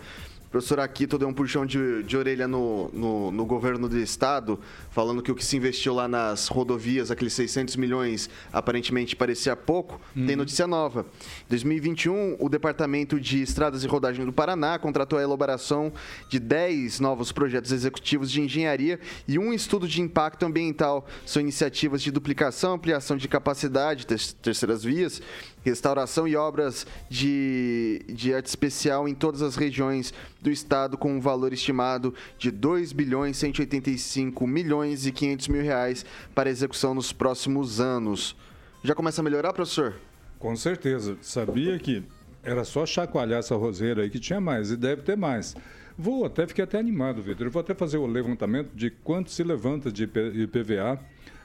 [0.56, 4.58] professor Aquito deu um puxão de, de orelha no, no, no, governo do estado,
[4.90, 10.00] falando que o que se investiu lá nas rodovias, aqueles 600 milhões, aparentemente parecia pouco.
[10.14, 10.36] Tem uhum.
[10.36, 11.04] notícia nova.
[11.44, 15.92] Em 2021, o Departamento de Estradas e Rodagem do Paraná contratou a elaboração
[16.30, 21.06] de 10 novos projetos executivos de engenharia e um estudo de impacto ambiental.
[21.26, 25.20] São iniciativas de duplicação, ampliação de capacidade, terceiras vias
[25.66, 31.20] restauração e obras de, de arte especial em todas as regiões do estado com um
[31.20, 37.80] valor estimado de 2 bilhões 185 milhões e 500 mil reais para execução nos próximos
[37.80, 38.36] anos.
[38.84, 39.94] Já começa a melhorar, professor?
[40.38, 41.16] Com certeza.
[41.20, 42.04] Sabia que
[42.44, 45.56] era só chacoalhar essa roseira aí que tinha mais e deve ter mais.
[45.98, 47.50] Vou até, fiquei até animado, Vitor.
[47.50, 51.00] Vou até fazer o levantamento de quanto se levanta de IPVA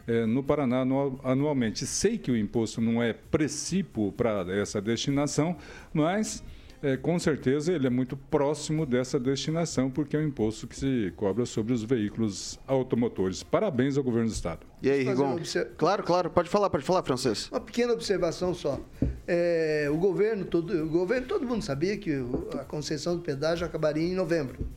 [0.08, 0.86] é, no Paraná
[1.24, 1.86] anualmente.
[1.86, 5.56] Sei que o imposto não é precípio para essa destinação,
[5.94, 6.44] mas
[6.84, 11.14] é, com certeza ele é muito próximo dessa destinação, porque é um imposto que se
[11.16, 13.44] cobra sobre os veículos automotores.
[13.44, 14.66] Parabéns ao governo do Estado.
[14.82, 15.38] E aí, Rigon?
[15.78, 17.50] Claro, claro, pode falar, pode falar, francês.
[17.52, 18.80] Uma pequena observação só.
[19.28, 22.12] É, o governo, todo, o governo, todo mundo sabia que
[22.54, 24.68] a concessão do pedágio acabaria em novembro,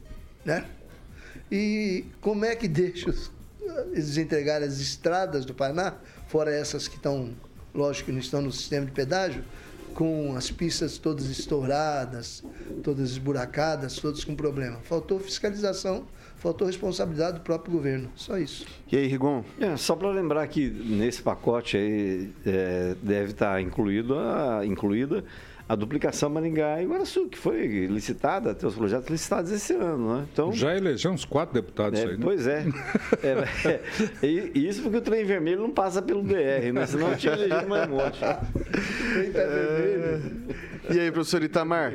[0.45, 0.67] né?
[1.51, 3.33] E como é que deixa os
[3.93, 5.95] eles entregarem as estradas do Paraná,
[6.29, 7.31] fora essas que estão,
[7.75, 9.45] lógico que não estão no sistema de pedágio,
[9.95, 12.43] com as pistas todas estouradas,
[12.83, 14.79] todas esburacadas, todas com problema.
[14.83, 16.05] Faltou fiscalização,
[16.37, 18.11] faltou responsabilidade do próprio governo.
[18.17, 18.67] Só isso.
[18.91, 19.45] E aí, Rigon?
[19.61, 25.25] É, só para lembrar que nesse pacote aí é, deve estar incluído a, incluída
[25.67, 30.29] a duplicação Maringá e Guaraçu, que foi licitada, tem os projetos licitados esse ano, né?
[30.31, 32.19] Então, Já elegeu uns quatro deputados é, aí, né?
[32.23, 32.65] Pois é.
[33.23, 34.27] é, é.
[34.27, 36.87] E isso porque o trem vermelho não passa pelo DR, né?
[36.87, 38.21] Senão tinha elegido mais um monte.
[38.21, 38.41] tá
[39.33, 40.45] vermelho.
[40.91, 41.95] E aí, professor Itamar?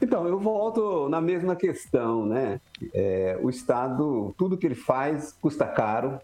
[0.00, 2.60] Então, eu volto na mesma questão, né?
[2.92, 6.20] É, o Estado, tudo que ele faz custa caro,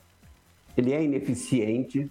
[0.77, 2.11] ele é ineficiente,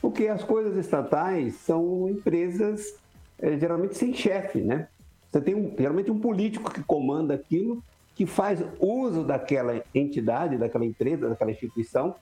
[0.00, 2.94] porque as coisas estatais são empresas
[3.40, 4.88] é, geralmente sem chefe, né?
[5.30, 7.82] Você tem um, geralmente um político que comanda aquilo,
[8.14, 12.14] que faz uso daquela entidade, daquela empresa, daquela instituição,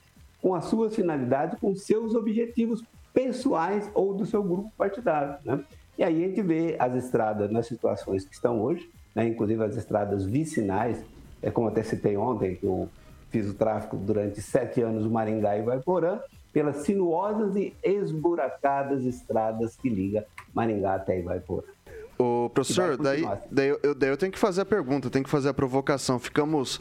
[0.42, 5.64] com as suas finalidades, com seus objetivos pessoais ou do seu grupo partidário, né?
[5.98, 9.26] E aí a gente vê as estradas nas situações que estão hoje, né?
[9.26, 11.02] inclusive as estradas vicinais,
[11.42, 12.88] é como até citei ontem, que eu
[13.30, 16.20] fiz o tráfego durante sete anos no Maringá e Vaiporã,
[16.56, 21.68] pelas sinuosas e esburacadas estradas que liga Maringá até Ivaiporã.
[22.16, 25.50] Ô, professor, daí, daí, eu, daí eu tenho que fazer a pergunta, tenho que fazer
[25.50, 26.18] a provocação.
[26.18, 26.80] Ficamos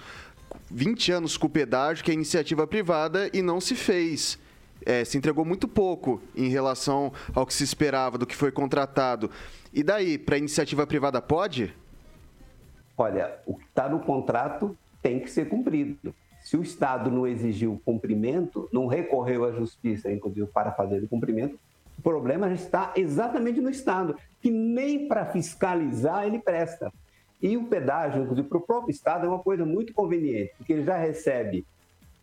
[0.71, 4.39] 20 anos com o pedágio, que é iniciativa privada, e não se fez.
[4.85, 9.29] É, se entregou muito pouco em relação ao que se esperava, do que foi contratado.
[9.73, 11.73] E daí, para iniciativa privada pode?
[12.97, 16.15] Olha, o que está no contrato tem que ser cumprido.
[16.45, 21.08] Se o Estado não exigiu o cumprimento, não recorreu à justiça, inclusive, para fazer o
[21.08, 21.60] cumprimento,
[21.97, 26.93] o problema está exatamente no Estado, que nem para fiscalizar ele presta.
[27.41, 30.84] E o pedágio, inclusive, para o próprio Estado é uma coisa muito conveniente, porque ele
[30.84, 31.65] já recebe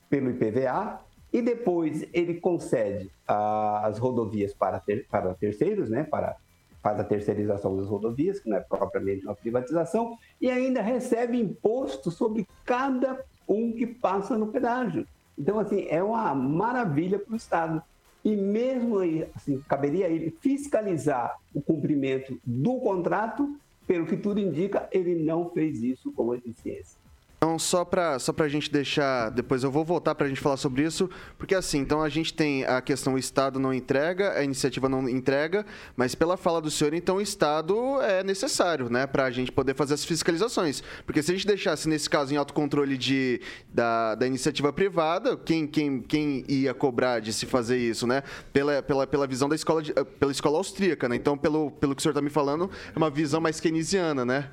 [0.09, 1.01] pelo IPVA
[1.33, 6.37] e depois ele concede as rodovias para, ter, para terceiros, né, para
[6.81, 12.11] faz a terceirização das rodovias, que não é propriamente uma privatização, e ainda recebe imposto
[12.11, 15.07] sobre cada um que passa no pedágio.
[15.39, 17.83] Então, assim, é uma maravilha para o Estado.
[18.25, 24.39] E mesmo aí, assim, caberia a ele fiscalizar o cumprimento do contrato, pelo que tudo
[24.39, 27.02] indica, ele não fez isso com eficiência.
[27.43, 30.57] Então, só para só a gente deixar, depois eu vou voltar para a gente falar
[30.57, 34.45] sobre isso, porque assim, então a gente tem a questão o Estado não entrega, a
[34.45, 39.25] iniciativa não entrega, mas pela fala do senhor, então o Estado é necessário, né, para
[39.25, 40.85] a gente poder fazer as fiscalizações.
[41.05, 43.41] Porque se a gente deixasse, nesse caso, em autocontrole de,
[43.75, 48.81] da, da iniciativa privada, quem, quem, quem ia cobrar de se fazer isso, né, pela,
[48.85, 51.17] pela, pela visão da escola, de, pela escola austríaca, né?
[51.17, 54.49] Então, pelo, pelo que o senhor está me falando, é uma visão mais keynesiana, né?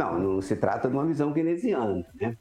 [0.00, 2.06] Não, não se trata de uma visão keynesiana.
[2.18, 2.34] Né?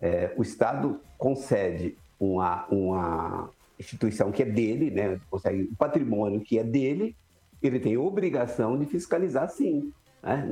[0.00, 5.20] É, o Estado concede uma, uma instituição que é dele, né?
[5.28, 7.14] consegue um patrimônio que é dele,
[7.62, 9.92] ele tem obrigação de fiscalizar sim.
[10.22, 10.48] Né?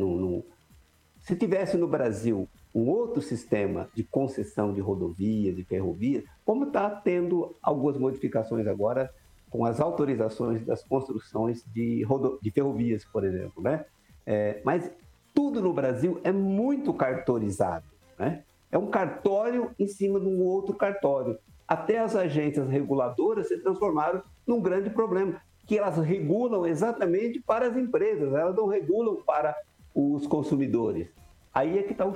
[1.21, 6.91] Se tivesse no Brasil um outro sistema de concessão de rodovias e ferrovias, como está
[6.91, 9.11] tendo algumas modificações agora
[9.49, 12.39] com as autorizações das construções de, rodo...
[12.41, 13.63] de ferrovias, por exemplo.
[13.63, 13.85] Né?
[14.27, 14.91] É, mas
[15.35, 17.85] tudo no Brasil é muito cartorizado.
[18.19, 18.43] Né?
[18.71, 21.39] É um cartório em cima de um outro cartório.
[21.67, 27.77] Até as agências reguladoras se transformaram num grande problema, que elas regulam exatamente para as
[27.77, 29.57] empresas, elas não regulam para
[29.95, 31.09] os consumidores.
[31.53, 32.15] Aí é que está o,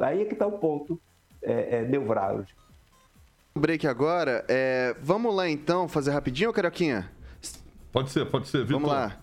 [0.00, 1.00] aí é que tá o ponto
[1.42, 2.60] é, é, nevrálgico.
[3.54, 4.44] Break agora.
[4.48, 7.10] É, vamos lá então, fazer rapidinho, Carioquinha?
[7.92, 8.80] Pode ser, pode ser, Vitor.
[8.80, 9.16] Vamos lá.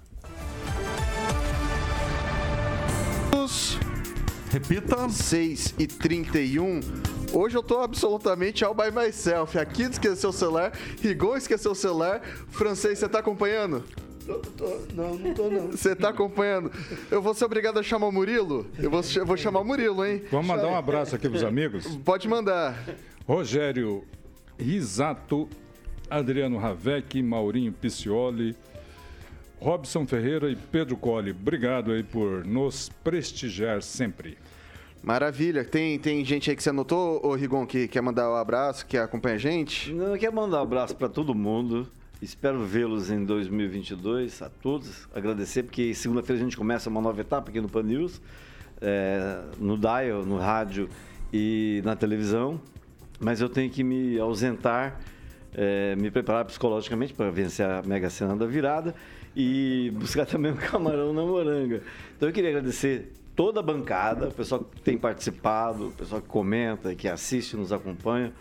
[4.54, 5.10] Repita.
[5.10, 6.80] 6 e 31.
[7.34, 9.58] Hoje eu tô absolutamente all by myself.
[9.58, 12.22] Aqui esqueceu o celular, Rigon esqueceu o celular.
[12.50, 13.84] Francês, você tá acompanhando?
[14.28, 15.72] Tô, tô, não, não tô não.
[15.72, 16.72] Você tá acompanhando?
[17.10, 18.68] Eu vou ser obrigado a chamar o Murilo?
[18.78, 20.22] Eu vou, eu vou chamar o Murilo, hein?
[20.30, 21.88] Vamos mandar um abraço aqui pros amigos?
[22.06, 22.78] Pode mandar.
[23.28, 24.04] Rogério
[24.60, 25.50] Risato,
[26.08, 28.56] Adriano Ravec, Maurinho Picioli,
[29.64, 31.32] Robson Ferreira e Pedro Colli.
[31.32, 34.38] Obrigado aí por nos prestigiar sempre.
[35.02, 35.64] Maravilha.
[35.64, 38.98] Tem, tem gente aí que você anotou, ô Rigon, que quer mandar um abraço, que
[38.98, 39.94] acompanha a gente?
[39.94, 41.88] Não, eu quero mandar um abraço para todo mundo.
[42.22, 45.08] Espero vê-los em 2022, a todos.
[45.16, 48.22] Agradecer, porque segunda-feira a gente começa uma nova etapa aqui no Pan News,
[48.82, 50.90] é, no Dial, no rádio
[51.32, 52.60] e na televisão.
[53.18, 55.00] Mas eu tenho que me ausentar,
[55.54, 58.94] é, me preparar psicologicamente para vencer a Mega Sena da virada
[59.36, 61.82] e buscar também um camarão na moranga.
[62.16, 66.28] Então eu queria agradecer toda a bancada, o pessoal que tem participado, o pessoal que
[66.28, 68.32] comenta, que assiste, nos acompanha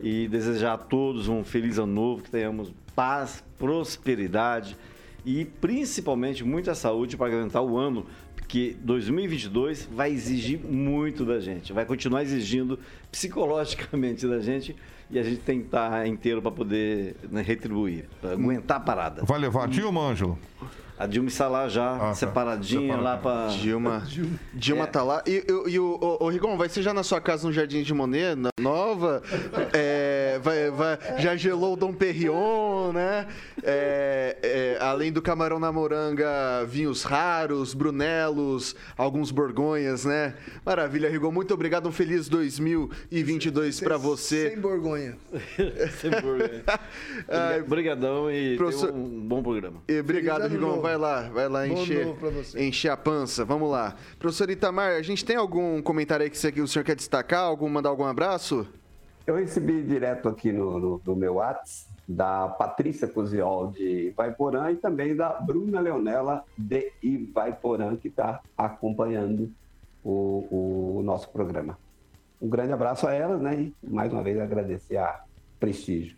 [0.00, 4.76] e desejar a todos um feliz ano novo, que tenhamos paz, prosperidade
[5.24, 8.04] e principalmente muita saúde para aguentar o ano,
[8.52, 12.78] porque 2022 vai exigir muito da gente, vai continuar exigindo
[13.10, 14.76] psicologicamente da gente
[15.10, 19.24] e a gente tem que estar inteiro para poder né, retribuir, para aguentar a parada.
[19.24, 20.38] Vai levar Dilma, Ângelo?
[20.98, 22.14] A Dilma está lá já, ah, tá.
[22.14, 23.48] separadinha lá para.
[23.58, 24.06] Dilma.
[24.54, 24.86] Dilma é.
[24.86, 25.22] tá lá.
[25.26, 27.82] E, e, e o, o, o, Rigon, vai ser já na sua casa no Jardim
[27.82, 29.20] de Monet, nova?
[29.72, 33.26] É, vai, vai, já gelou o Dom Perrion, né?
[33.64, 34.61] É, é,
[34.92, 40.34] além do camarão na moranga, vinhos raros, brunelos, alguns borgonhas, né?
[40.64, 41.32] Maravilha, Rigon.
[41.32, 41.88] Muito obrigado.
[41.88, 44.50] Um feliz 2022 para você.
[44.50, 45.16] Sem borgonha.
[45.98, 46.62] sem borgonha.
[47.64, 48.92] Obrigadão e Professor...
[48.92, 49.82] um bom programa.
[49.88, 52.06] E obrigado, Rigon vai lá, vai lá encher,
[52.56, 53.44] encher a pança.
[53.44, 53.96] Vamos lá.
[54.18, 57.40] Professor Itamar, a gente tem algum comentário aí que o senhor quer destacar?
[57.40, 58.66] Algum, mandar algum abraço?
[59.26, 64.76] Eu recebi direto aqui no, no, no meu WhatsApp da Patrícia Coziol de Ivaiporã e
[64.76, 69.50] também da Bruna Leonela de Ivaiporã, que está acompanhando
[70.04, 71.78] o, o nosso programa.
[72.40, 73.54] Um grande abraço a elas, né?
[73.54, 75.22] E mais uma vez agradecer a
[75.60, 76.16] Prestígio.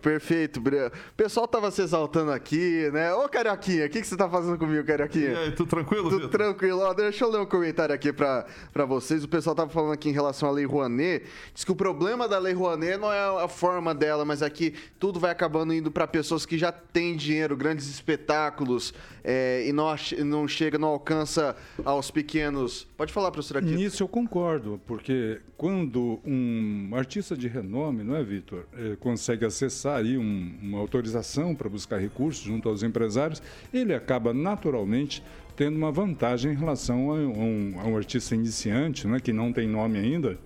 [0.00, 0.86] Perfeito, Breno.
[0.86, 3.12] O pessoal tava se exaltando aqui, né?
[3.14, 5.30] Ô, Carioquinha, o que, que você tá fazendo comigo, Carioquinha?
[5.30, 6.80] E aí, tudo tranquilo, Tudo tranquilo.
[6.80, 9.24] Ó, deixa eu ler um comentário aqui pra, pra vocês.
[9.24, 11.26] O pessoal tava falando aqui em relação à Lei Rouanet.
[11.52, 14.74] Diz que o problema da Lei Rouanet não é a forma dela, mas é que
[15.00, 18.94] tudo vai acabando indo para pessoas que já têm dinheiro, grandes espetáculos,
[19.30, 22.88] é, e não, não chega, não alcança aos pequenos.
[22.96, 23.74] Pode falar, professor, aqui.
[23.74, 29.98] Nisso eu concordo, porque quando um artista de renome, não é, Vitor, é, consegue acessar
[29.98, 35.22] aí um, uma autorização para buscar recursos junto aos empresários, ele acaba naturalmente
[35.54, 39.68] tendo uma vantagem em relação a um, a um artista iniciante, né, que não tem
[39.68, 40.38] nome ainda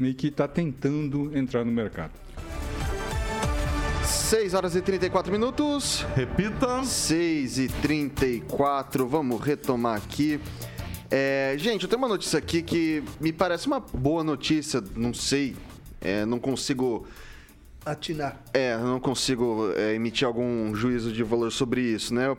[0.00, 2.12] e que está tentando entrar no mercado.
[4.32, 6.06] 6 horas e 34 minutos.
[6.16, 6.82] Repita.
[6.82, 9.06] 6 e 34.
[9.06, 10.40] Vamos retomar aqui.
[11.10, 14.82] É, gente, eu tenho uma notícia aqui que me parece uma boa notícia.
[14.96, 15.54] Não sei,
[16.00, 17.06] é, não consigo
[17.84, 18.40] Atinar.
[18.54, 22.34] É, não consigo é, emitir algum juízo de valor sobre isso, né?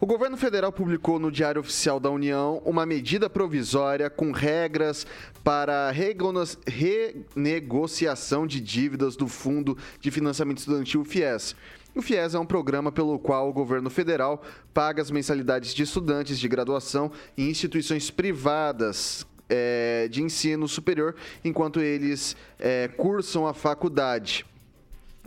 [0.00, 5.04] O governo federal publicou no Diário Oficial da União uma medida provisória com regras
[5.42, 11.56] para renegociação de dívidas do Fundo de Financiamento Estudantil FIES.
[11.96, 14.40] O FIES é um programa pelo qual o governo federal
[14.72, 21.80] paga as mensalidades de estudantes de graduação em instituições privadas é, de ensino superior enquanto
[21.80, 24.46] eles é, cursam a faculdade.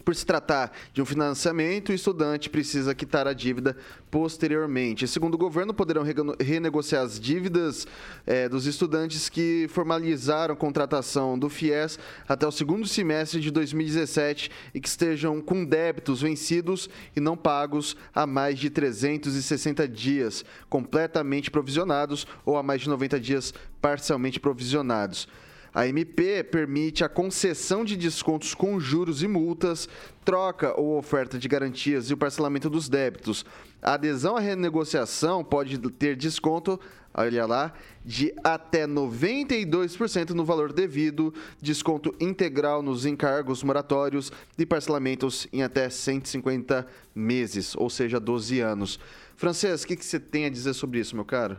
[0.03, 3.75] Por se tratar de um financiamento, o estudante precisa quitar a dívida
[4.09, 5.07] posteriormente.
[5.07, 6.03] Segundo o governo, poderão
[6.39, 7.87] renegociar as dívidas
[8.25, 14.79] é, dos estudantes que formalizaram contratação do FIES até o segundo semestre de 2017 e
[14.79, 22.27] que estejam com débitos vencidos e não pagos há mais de 360 dias, completamente provisionados,
[22.45, 25.27] ou há mais de 90 dias parcialmente provisionados.
[25.73, 29.87] A MP permite a concessão de descontos com juros e multas,
[30.25, 33.45] troca ou oferta de garantias e o parcelamento dos débitos.
[33.81, 36.77] A adesão à renegociação pode ter desconto,
[37.13, 37.73] olha lá,
[38.05, 45.89] de até 92% no valor devido, desconto integral nos encargos moratórios e parcelamentos em até
[45.89, 48.99] 150 meses, ou seja, 12 anos.
[49.37, 51.57] Francês, o que, que você tem a dizer sobre isso, meu caro?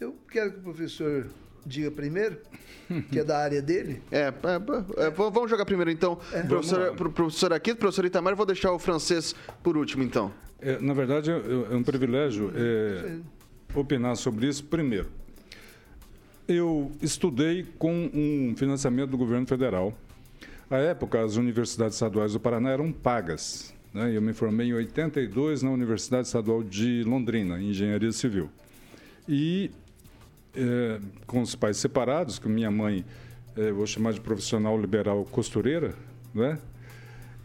[0.00, 1.26] Eu quero que o professor
[1.66, 2.38] diga primeiro,
[3.10, 4.02] que é da área dele.
[4.10, 6.18] É, é, é vamos jogar primeiro então.
[6.32, 6.42] É.
[6.42, 10.32] Professor, pro, professor aqui, professor Itamar, vou deixar o francês por último então.
[10.60, 13.16] É, na verdade, é, é um privilégio é,
[13.74, 15.08] opinar sobre isso primeiro.
[16.46, 19.96] Eu estudei com um financiamento do governo federal.
[20.70, 23.74] À época, as universidades estaduais do Paraná eram pagas.
[23.92, 24.14] Né?
[24.14, 28.50] Eu me formei em 82 na Universidade Estadual de Londrina, em Engenharia Civil.
[29.28, 29.70] E
[30.56, 33.04] é, com os pais separados, que minha mãe,
[33.56, 35.94] é, vou chamar de profissional liberal costureira,
[36.34, 36.58] né?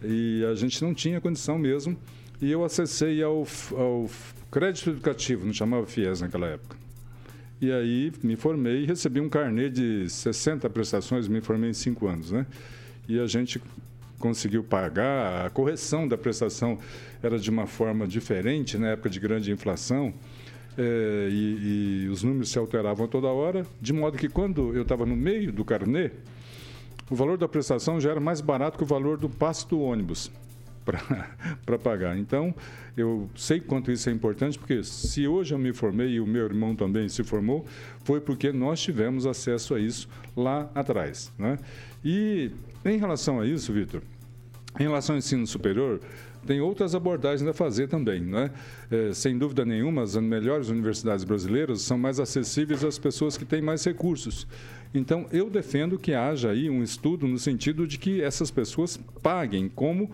[0.04, 1.98] E a gente não tinha condição mesmo.
[2.42, 3.46] E eu acessei ao,
[3.76, 4.10] ao
[4.50, 6.78] crédito educativo, não chamava FIES naquela época.
[7.62, 12.08] E aí me formei e recebi um carnê de 60 prestações, me formei em cinco
[12.08, 12.46] anos, né?
[13.08, 13.62] E a gente
[14.18, 16.80] conseguiu pagar, a correção da prestação
[17.22, 20.14] era de uma forma diferente na época de grande inflação
[20.78, 25.06] é, e, e, os números se alteravam toda hora, de modo que quando eu estava
[25.06, 26.12] no meio do carnê,
[27.10, 30.32] o valor da prestação já era mais barato que o valor do passe do ônibus
[31.66, 32.18] para pagar.
[32.18, 32.54] Então,
[32.96, 36.46] eu sei quanto isso é importante, porque se hoje eu me formei e o meu
[36.46, 37.66] irmão também se formou,
[38.04, 41.32] foi porque nós tivemos acesso a isso lá atrás.
[41.38, 41.58] Né?
[42.04, 42.52] E
[42.86, 44.02] em relação a isso, Vitor,
[44.80, 46.00] em relação ao ensino superior,
[46.46, 48.22] tem outras abordagens a fazer também.
[48.22, 48.52] Né?
[48.90, 53.62] É, sem dúvida nenhuma, as melhores universidades brasileiras são mais acessíveis às pessoas que têm
[53.62, 54.48] mais recursos.
[54.94, 59.70] Então, eu defendo que haja aí um estudo no sentido de que essas pessoas paguem
[59.70, 60.10] como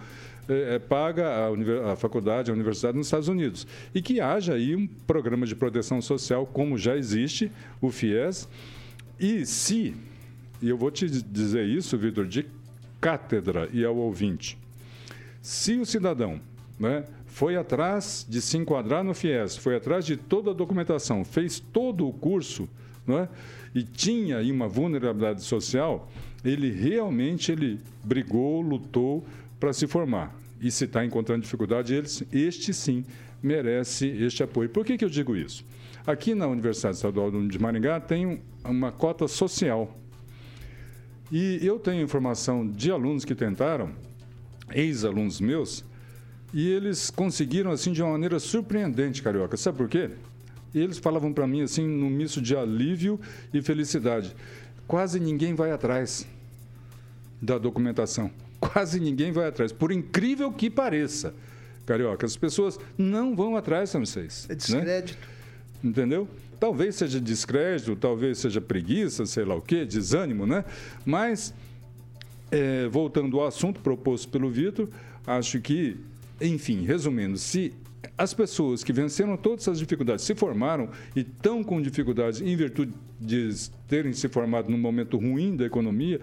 [0.49, 3.65] é, é paga a, a, faculdade, a universidade nos Estados Unidos.
[3.93, 7.51] E que haja aí um programa de proteção social, como já existe,
[7.81, 8.49] o FIES.
[9.19, 9.95] E se,
[10.61, 12.45] e eu vou te dizer isso, Vitor, de
[12.99, 14.57] cátedra e ao ouvinte,
[15.45, 16.41] se o cidadão
[16.79, 21.59] né, foi atrás de se enquadrar no FIES, foi atrás de toda a documentação, fez
[21.59, 22.67] todo o curso
[23.05, 23.29] né,
[23.75, 26.09] e tinha aí uma vulnerabilidade social,
[26.43, 29.23] ele realmente ele brigou, lutou
[29.59, 30.35] para se formar.
[30.59, 33.05] E se está encontrando dificuldade, ele, este sim
[33.43, 34.67] merece este apoio.
[34.69, 35.63] Por que, que eu digo isso?
[36.07, 39.95] Aqui na Universidade Estadual de Maringá tem uma cota social.
[41.31, 43.91] E eu tenho informação de alunos que tentaram
[44.73, 45.83] ex-alunos meus,
[46.53, 49.57] e eles conseguiram assim de uma maneira surpreendente, carioca.
[49.57, 50.11] Sabe por quê?
[50.73, 53.19] Eles falavam para mim assim num misto de alívio
[53.53, 54.35] e felicidade.
[54.87, 56.27] Quase ninguém vai atrás
[57.41, 58.31] da documentação.
[58.59, 61.33] Quase ninguém vai atrás, por incrível que pareça.
[61.85, 64.45] Carioca, as pessoas não vão atrás, são vocês.
[64.49, 64.55] É né?
[64.55, 65.19] descrédito.
[65.83, 65.89] Né?
[65.89, 66.27] Entendeu?
[66.59, 70.65] Talvez seja descrédito, talvez seja preguiça, sei lá o quê, desânimo, né?
[71.05, 71.53] Mas
[72.51, 74.89] é, voltando ao assunto proposto pelo Vitor,
[75.25, 75.97] acho que,
[76.39, 77.73] enfim, resumindo, se
[78.17, 82.93] as pessoas que venceram todas essas dificuldades se formaram e estão com dificuldades em virtude
[83.19, 83.49] de
[83.87, 86.21] terem se formado num momento ruim da economia,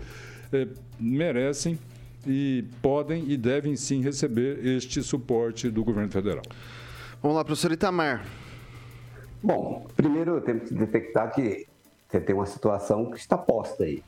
[0.53, 0.69] é,
[0.99, 1.79] merecem
[2.27, 6.45] e podem e devem sim receber este suporte do governo federal.
[7.21, 8.25] Vamos lá, professor Itamar.
[9.43, 11.67] Bom, primeiro temos que detectar que
[12.09, 14.03] você tem uma situação que está posta aí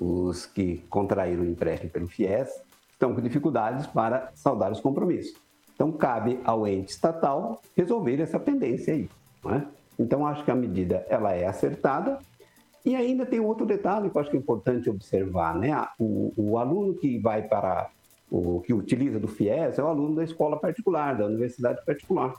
[0.00, 2.48] os que contraíram o empréstimo pelo FIES
[2.92, 5.34] estão com dificuldades para saldar os compromissos.
[5.74, 9.08] Então, cabe ao ente estatal resolver essa pendência aí.
[9.46, 9.62] É?
[9.98, 12.18] Então, acho que a medida ela é acertada.
[12.84, 15.56] E ainda tem outro detalhe que eu acho que é importante observar.
[15.56, 15.70] Né?
[15.98, 17.90] O, o aluno que vai para
[18.30, 22.34] o que utiliza do FIES é o aluno da escola particular, da universidade particular.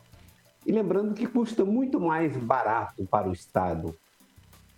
[0.65, 3.95] E lembrando que custa muito mais barato para o Estado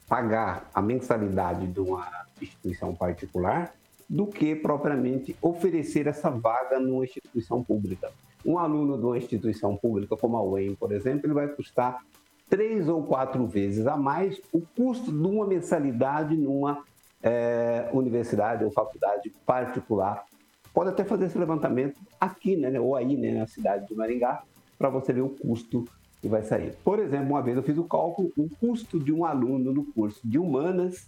[0.08, 3.74] pagar a mensalidade de uma instituição particular
[4.10, 8.12] do que propriamente oferecer essa vaga numa instituição pública.
[8.46, 12.04] Um aluno de uma instituição pública como a UEM, por exemplo, ele vai custar
[12.50, 16.84] três ou quatro vezes a mais o custo de uma mensalidade numa
[17.24, 20.26] é, universidade ou faculdade particular.
[20.72, 24.44] Pode até fazer esse levantamento aqui, né, ou aí, né, na cidade de Maringá,
[24.78, 25.86] para você ver o custo
[26.22, 26.76] que vai sair.
[26.84, 30.20] Por exemplo, uma vez eu fiz o cálculo, o custo de um aluno no curso
[30.24, 31.08] de humanas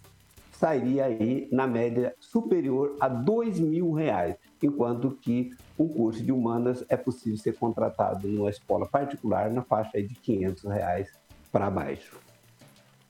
[0.60, 6.84] sairia aí na média superior a dois mil reais, enquanto que um curso de humanas
[6.90, 11.08] é possível ser contratado numa escola particular na faixa de 500 reais
[11.52, 12.20] para baixo.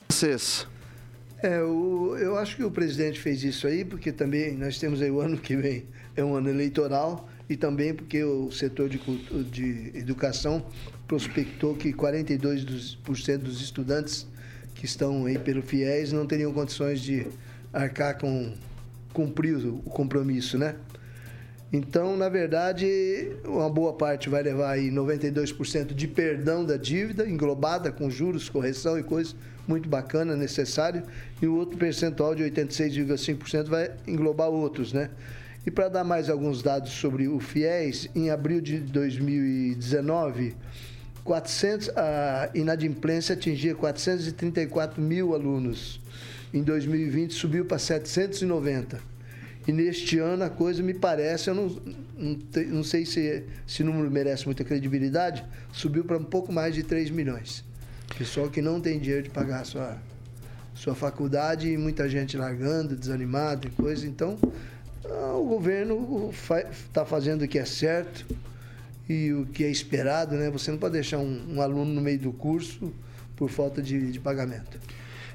[0.08, 0.66] Vocês?
[1.42, 5.10] É, o, eu acho que o presidente fez isso aí porque também nós temos aí
[5.10, 5.86] o ano que vem
[6.16, 8.98] é um ano eleitoral e também porque o setor de,
[9.44, 10.66] de educação
[11.06, 14.26] prospectou que 42% dos estudantes
[14.78, 17.26] que estão aí pelo FIES não teriam condições de
[17.72, 18.54] arcar com
[19.12, 20.76] cumprir o compromisso, né?
[21.72, 27.90] Então, na verdade, uma boa parte vai levar aí 92% de perdão da dívida, englobada
[27.90, 29.34] com juros, correção e coisas
[29.66, 31.02] muito bacana, necessário,
[31.42, 35.10] e o outro percentual de 86,5% vai englobar outros, né?
[35.66, 40.54] E para dar mais alguns dados sobre o FIES, em abril de 2019,
[41.28, 46.00] 400, a inadimplência atingia 434 mil alunos.
[46.54, 48.98] Em 2020 subiu para 790.
[49.66, 51.68] E neste ano a coisa me parece, eu não,
[52.16, 56.82] não, não sei se esse número merece muita credibilidade, subiu para um pouco mais de
[56.82, 57.62] 3 milhões.
[58.16, 59.98] Pessoal que não tem dinheiro de pagar a sua,
[60.74, 64.06] sua faculdade e muita gente largando, desanimado e coisa.
[64.06, 64.38] Então,
[65.04, 66.30] ah, o governo
[66.86, 68.24] está fazendo o que é certo
[69.08, 70.50] e o que é esperado, né?
[70.50, 72.92] Você não pode deixar um, um aluno no meio do curso
[73.34, 74.78] por falta de, de pagamento.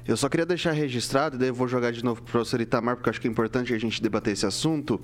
[0.06, 2.60] Eu só queria deixar registrado, e daí eu vou jogar de novo para o professor
[2.60, 5.00] Itamar, porque eu acho que é importante a gente debater esse assunto,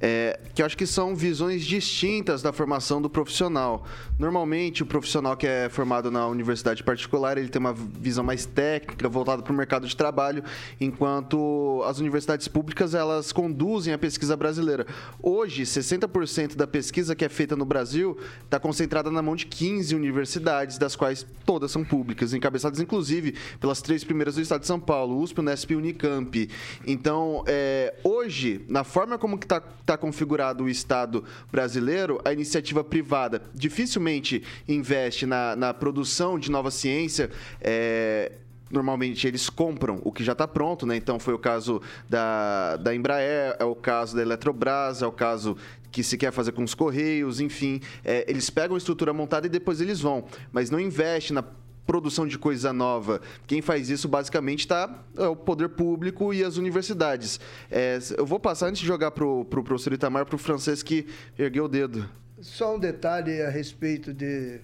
[0.00, 3.84] é, que eu acho que são visões distintas da formação do profissional.
[4.18, 9.06] Normalmente, o profissional que é formado na universidade particular, ele tem uma visão mais técnica,
[9.06, 10.42] voltada para o mercado de trabalho,
[10.80, 14.86] enquanto as universidades públicas, elas conduzem a pesquisa brasileira.
[15.22, 19.94] Hoje, 60% da pesquisa que é feita no Brasil está concentrada na mão de 15
[19.94, 24.80] universidades, das quais todas são públicas, encabeçadas, inclusive, pelas três primeiras do estado de São
[24.80, 26.50] Paulo, USP, Unesp e Unicamp.
[26.86, 33.42] Então, é, hoje, na forma como está tá configurado o Estado brasileiro, a iniciativa privada
[33.54, 37.30] dificilmente investe na, na produção de nova ciência.
[37.60, 38.32] É,
[38.70, 40.96] normalmente eles compram o que já está pronto, né?
[40.96, 45.56] Então foi o caso da, da Embraer, é o caso da Eletrobras, é o caso
[45.90, 47.80] que se quer fazer com os Correios, enfim.
[48.04, 51.42] É, eles pegam a estrutura montada e depois eles vão, mas não investe na
[51.88, 53.18] produção de coisa nova.
[53.46, 57.40] Quem faz isso basicamente está é o poder público e as universidades.
[57.70, 60.82] É, eu vou passar antes de jogar para o pro professor Itamar, para o francês
[60.82, 61.06] que
[61.38, 62.06] ergueu o dedo.
[62.42, 64.60] Só um detalhe a respeito de,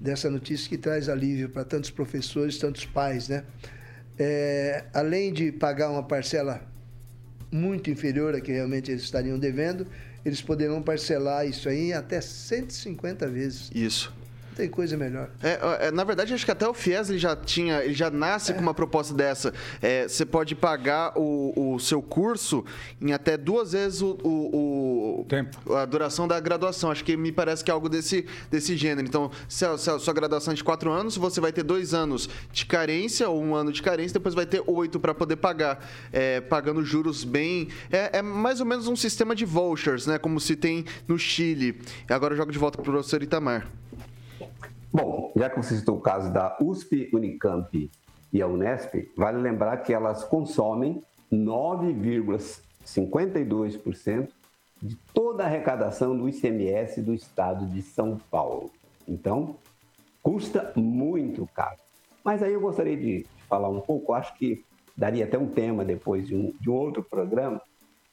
[0.00, 3.44] dessa notícia que traz alívio para tantos professores, tantos pais, né?
[4.18, 6.60] É, além de pagar uma parcela
[7.48, 9.86] muito inferior a que realmente eles estariam devendo,
[10.24, 13.70] eles poderão parcelar isso aí até 150 vezes.
[13.72, 14.12] Isso.
[14.56, 15.28] Tem coisa melhor.
[15.42, 18.52] É, é, na verdade, acho que até o FIES ele já tinha, ele já nasce
[18.52, 18.54] é.
[18.54, 19.52] com uma proposta dessa.
[19.82, 22.64] É, você pode pagar o, o, seu curso
[22.98, 26.90] em até duas vezes o, o, o, tempo, a duração da graduação.
[26.90, 29.06] Acho que me parece que é algo desse, desse gênero.
[29.06, 31.92] Então, se a, se a sua graduação é de quatro anos, você vai ter dois
[31.92, 35.86] anos de carência ou um ano de carência, depois vai ter oito para poder pagar,
[36.10, 37.68] é, pagando juros bem.
[37.92, 40.16] É, é, mais ou menos um sistema de vouchers, né?
[40.16, 41.78] Como se tem no Chile.
[42.08, 43.66] Agora eu jogo de volta para o professor Itamar.
[44.92, 47.90] Bom, já que você citou o caso da USP, Unicamp
[48.32, 54.28] e a Unesp, vale lembrar que elas consomem 9,52%
[54.82, 58.70] de toda a arrecadação do ICMS do estado de São Paulo.
[59.08, 59.56] Então,
[60.22, 61.78] custa muito caro.
[62.24, 64.64] Mas aí eu gostaria de falar um pouco, acho que
[64.96, 67.60] daria até um tema depois de um, de um outro programa,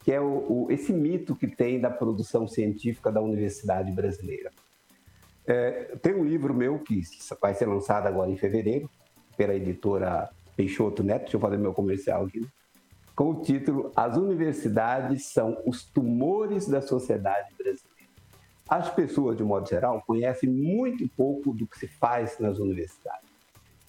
[0.03, 4.51] que é o, o, esse mito que tem da produção científica da universidade brasileira.
[5.45, 7.01] É, tem um livro meu que
[7.41, 8.89] vai ser lançado agora em fevereiro,
[9.35, 12.39] pela editora Peixoto Neto, deixa eu fazer meu comercial aqui.
[12.39, 12.47] Né?
[13.15, 17.83] com o título As Universidades são os tumores da sociedade brasileira.
[18.67, 23.29] As pessoas, de modo geral, conhecem muito pouco do que se faz nas universidades.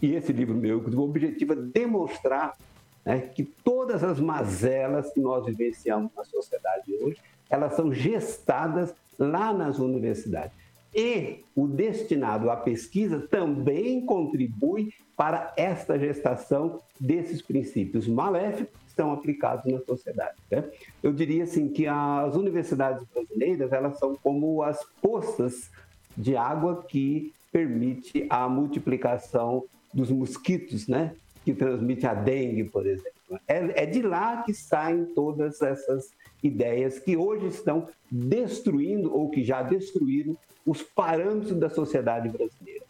[0.03, 2.57] E esse livro meu, o objetivo é demonstrar
[3.05, 9.53] né, que todas as mazelas que nós vivenciamos na sociedade hoje, elas são gestadas lá
[9.53, 10.53] nas universidades.
[10.95, 19.13] E o destinado à pesquisa também contribui para esta gestação desses princípios maléficos que estão
[19.13, 20.37] aplicados na sociedade.
[20.51, 20.65] Né?
[21.03, 25.71] Eu diria assim que as universidades brasileiras elas são como as poças
[26.17, 31.15] de água que permite a multiplicação dos mosquitos, né?
[31.45, 33.13] que transmite a dengue, por exemplo.
[33.49, 36.13] É, é de lá que saem todas essas
[36.45, 40.37] ideias que hoje estão destruindo ou que já destruíram
[40.67, 42.85] os parâmetros da sociedade brasileira.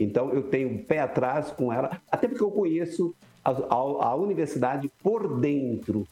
[0.00, 3.74] Então, eu tenho um pé atrás com ela, até porque eu conheço a, a,
[4.08, 6.06] a universidade por dentro,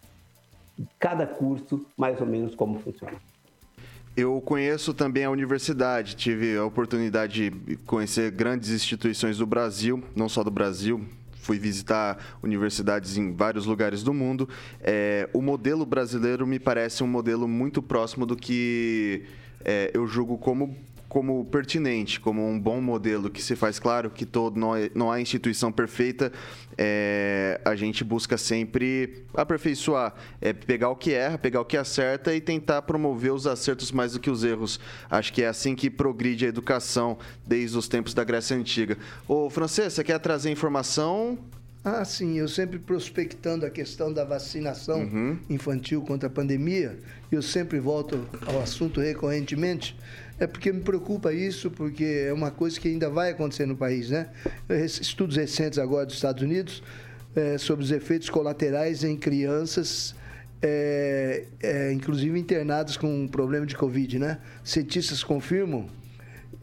[0.99, 3.16] cada curso, mais ou menos como funciona.
[4.16, 10.28] Eu conheço também a universidade, tive a oportunidade de conhecer grandes instituições do Brasil, não
[10.28, 11.05] só do Brasil,
[11.45, 14.49] fui visitar universidades em vários lugares do mundo.
[14.80, 19.24] É, o modelo brasileiro me parece um modelo muito próximo do que
[19.62, 20.74] é, eu julgo como
[21.14, 25.12] como pertinente, como um bom modelo que se faz claro que todo não, é, não
[25.12, 26.32] há instituição perfeita,
[26.76, 32.34] é, a gente busca sempre aperfeiçoar, é pegar o que erra, pegar o que acerta
[32.34, 34.80] e tentar promover os acertos mais do que os erros.
[35.08, 38.98] Acho que é assim que progride a educação desde os tempos da Grécia Antiga.
[39.28, 41.38] Ô, Francês, você quer trazer informação?
[41.84, 45.38] Ah, sim, eu sempre prospectando a questão da vacinação uhum.
[45.50, 46.98] infantil contra a pandemia,
[47.30, 49.94] eu sempre volto ao assunto recorrentemente,
[50.39, 54.11] é porque me preocupa isso, porque é uma coisa que ainda vai acontecer no país,
[54.11, 54.28] né?
[54.85, 56.82] Estudos recentes agora dos Estados Unidos
[57.35, 60.14] é, sobre os efeitos colaterais em crianças,
[60.61, 64.39] é, é, inclusive internadas com um problema de Covid, né?
[64.62, 65.89] Cientistas confirmam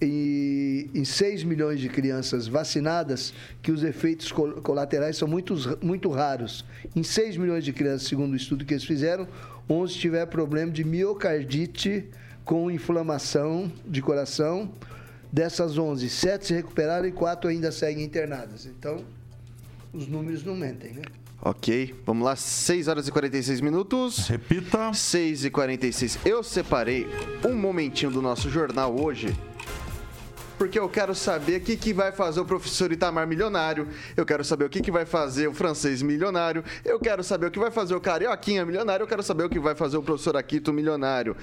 [0.01, 6.65] e, em 6 milhões de crianças vacinadas que os efeitos colaterais são muito, muito raros.
[6.95, 9.27] Em 6 milhões de crianças, segundo o estudo que eles fizeram,
[9.69, 12.09] 11 tiveram problema de miocardite
[12.51, 14.69] com inflamação de coração.
[15.31, 18.65] Dessas 11, 7 se recuperaram e 4 ainda seguem internadas.
[18.65, 19.05] Então,
[19.93, 21.03] os números não mentem, né?
[21.41, 24.27] Ok, vamos lá, 6 horas e 46 minutos.
[24.27, 24.91] Repita.
[24.91, 26.19] 6 e 46.
[26.25, 27.07] Eu separei
[27.47, 29.33] um momentinho do nosso jornal hoje
[30.61, 34.43] porque eu quero saber o que, que vai fazer o professor Itamar milionário, eu quero
[34.43, 37.71] saber o que, que vai fazer o francês milionário, eu quero saber o que vai
[37.71, 41.35] fazer o Carioquinha milionário, eu quero saber o que vai fazer o professor Aquito milionário.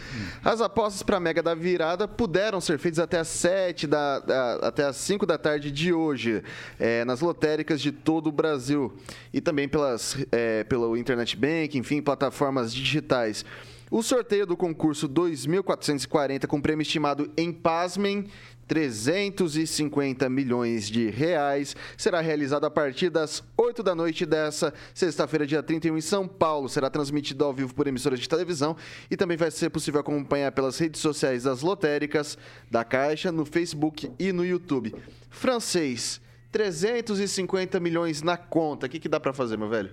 [0.44, 4.54] As apostas para a Mega da Virada puderam ser feitas até as 7 da, da
[4.68, 6.40] até as 5 da tarde de hoje,
[6.78, 8.96] é, nas lotéricas de todo o Brasil
[9.34, 13.44] e também pelas, é, pelo Internet Bank, enfim, plataformas digitais.
[13.90, 18.28] O sorteio do concurso 2440 com prêmio estimado em pasmem
[18.68, 21.74] 350 milhões de reais.
[21.96, 26.68] Será realizado a partir das 8 da noite dessa sexta-feira, dia 31, em São Paulo.
[26.68, 28.76] Será transmitido ao vivo por emissoras de televisão
[29.10, 32.36] e também vai ser possível acompanhar pelas redes sociais das lotéricas
[32.70, 34.94] da Caixa, no Facebook e no YouTube.
[35.30, 36.20] Francês,
[36.52, 38.86] 350 milhões na conta.
[38.86, 39.90] O que, que dá para fazer, meu velho?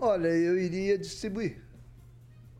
[0.00, 1.62] Olha, eu iria distribuir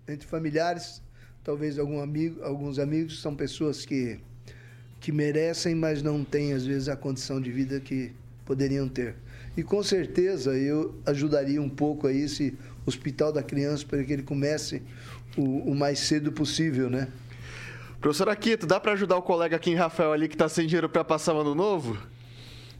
[0.08, 1.02] entre familiares,
[1.42, 4.20] talvez algum amigo, alguns amigos, são pessoas que
[5.03, 8.12] que merecem, mas não têm, às vezes, a condição de vida que
[8.46, 9.16] poderiam ter.
[9.57, 14.22] E com certeza eu ajudaria um pouco aí esse hospital da criança para que ele
[14.22, 14.80] comece
[15.36, 17.09] o, o mais cedo possível, né?
[18.00, 20.88] Professor Aquito, dá para ajudar o colega aqui em Rafael ali que está sem dinheiro
[20.88, 21.98] para passar o ano novo?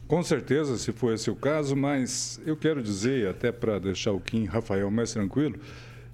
[0.07, 4.19] Com certeza, se for esse o caso, mas eu quero dizer, até para deixar o
[4.19, 5.59] Kim Rafael mais tranquilo,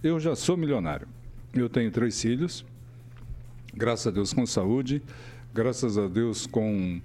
[0.03, 1.07] eu já sou milionário.
[1.53, 2.65] Eu tenho três filhos,
[3.73, 5.01] graças a Deus com saúde
[5.53, 7.01] graças a Deus, com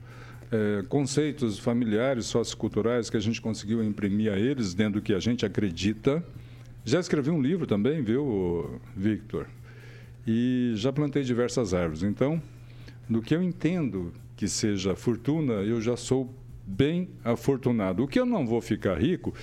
[0.51, 5.19] é, conceitos familiares, socioculturais que a gente conseguiu imprimir a eles dentro do que a
[5.19, 6.25] gente acredita.
[6.85, 9.47] Já escrevi um livro também, viu, Victor?
[10.27, 12.03] E já plantei diversas árvores.
[12.03, 12.41] Então,
[13.09, 16.33] do que eu entendo que seja fortuna, eu já sou
[16.67, 18.03] bem afortunado.
[18.03, 19.35] O que eu não vou ficar rico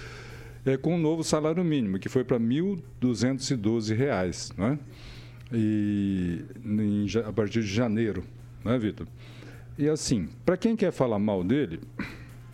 [0.65, 4.79] é com o novo salário mínimo, que foi para R$ 1.212, não é?
[5.53, 8.23] E em, a partir de janeiro
[8.63, 9.07] né, Vitor?
[9.77, 11.79] E assim, para quem quer falar mal dele,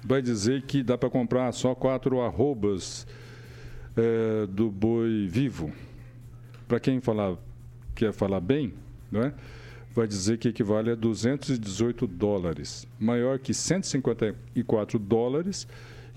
[0.03, 3.08] vai dizer que dá para comprar só quatro arrobas
[3.95, 5.72] é, do boi vivo.
[6.68, 7.36] Para quem falar,
[7.95, 8.74] quer falar bem,
[9.12, 9.34] não é?
[9.97, 15.68] vai dizer que equivale a 218 dólares, maior que 154 dólares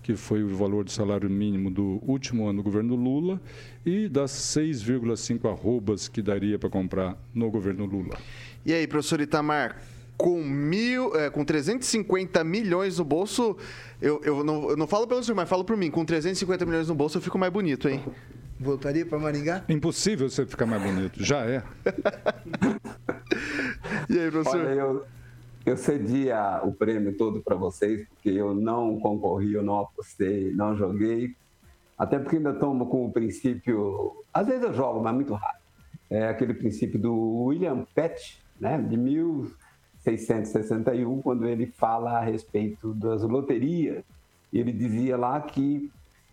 [0.02, 3.40] que foi o valor do salário mínimo do último ano do governo Lula,
[3.84, 8.16] e das 6,5 arrobas que daria para comprar no governo Lula.
[8.64, 9.76] E aí, professor Itamar,
[10.16, 13.56] com, mil, é, com 350 milhões no bolso,
[14.00, 16.88] eu, eu, não, eu não falo pelo senhor, mas falo por mim, com 350 milhões
[16.88, 18.04] no bolso eu fico mais bonito, hein?
[18.58, 19.64] Voltaria para Maringá?
[19.70, 21.62] Impossível você ficar mais bonito, já é.
[24.10, 24.60] e aí, professor?
[24.60, 25.06] Olha, eu,
[25.64, 30.52] eu cedi a, o prêmio todo para vocês, porque eu não concorri, eu não apostei,
[30.52, 31.34] não joguei.
[31.96, 34.24] Até porque ainda tomo com o princípio.
[34.32, 35.60] Às vezes eu jogo, mas muito raro.
[36.10, 43.22] É aquele princípio do William Pett, né, de 1661, quando ele fala a respeito das
[43.22, 44.04] loterias.
[44.52, 45.90] Ele dizia lá que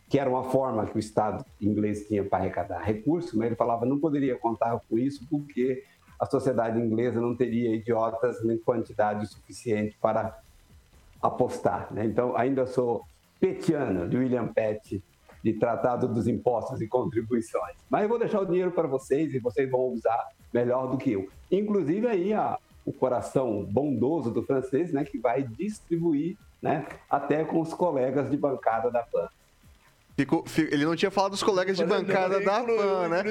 [0.09, 3.85] que era uma forma que o Estado inglês tinha para arrecadar recursos, mas ele falava
[3.85, 5.83] não poderia contar com isso porque
[6.19, 10.39] a sociedade inglesa não teria idiotas nem quantidade suficiente para
[11.21, 11.93] apostar.
[11.93, 12.05] Né?
[12.05, 13.03] Então, ainda sou
[13.39, 15.03] petiano de William Pett,
[15.43, 17.75] de Tratado dos Impostos e Contribuições.
[17.89, 21.11] Mas eu vou deixar o dinheiro para vocês e vocês vão usar melhor do que
[21.11, 21.29] eu.
[21.51, 27.61] Inclusive aí a, o coração bondoso do francês, né, que vai distribuir né, até com
[27.61, 29.27] os colegas de bancada da PAN.
[30.17, 33.23] Ficou, ele não tinha falado dos colegas de bancada da PAN, né?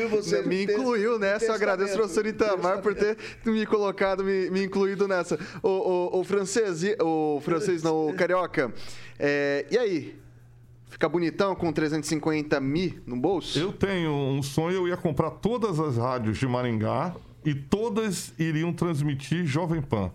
[0.46, 1.46] me incluiu nessa.
[1.46, 5.36] Eu agradeço ao professor Itamar por ter me colocado, me, me incluído nessa.
[5.64, 8.72] O, o, o francês, o francês não, o carioca.
[9.18, 10.25] É, e aí?
[10.88, 13.58] Ficar bonitão com 350 mil no bolso?
[13.58, 17.14] Eu tenho um sonho, eu ia comprar todas as rádios de Maringá
[17.44, 20.10] e todas iriam transmitir Jovem Pan.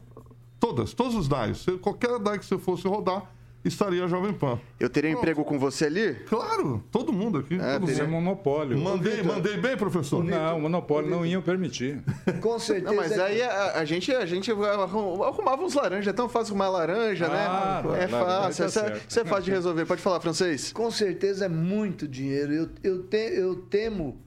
[0.59, 1.65] Todas, todos os DAIs.
[1.81, 3.29] Qualquer DAI que você fosse rodar,
[3.63, 4.59] estaria a Jovem Pan.
[4.79, 5.21] Eu teria Pronto.
[5.21, 6.15] emprego com você ali?
[6.27, 7.55] Claro, todo mundo aqui.
[7.55, 8.23] É, todo teria mundo.
[8.23, 8.77] monopólio.
[8.77, 10.23] Mandei, mandei bem, professor?
[10.23, 12.01] Não, o monopólio não ia permitir.
[12.41, 12.89] Com certeza.
[12.89, 16.69] Não, mas aí a, a, gente, a gente arrumava uns laranjas, é tão fácil arrumar
[16.69, 17.45] laranja, né?
[17.47, 18.03] ah, né?
[18.03, 19.85] É fácil, isso, é, isso é fácil de resolver.
[19.85, 20.71] Pode falar, francês?
[20.71, 22.51] Com certeza é muito dinheiro.
[22.53, 24.17] Eu, eu, te, eu temo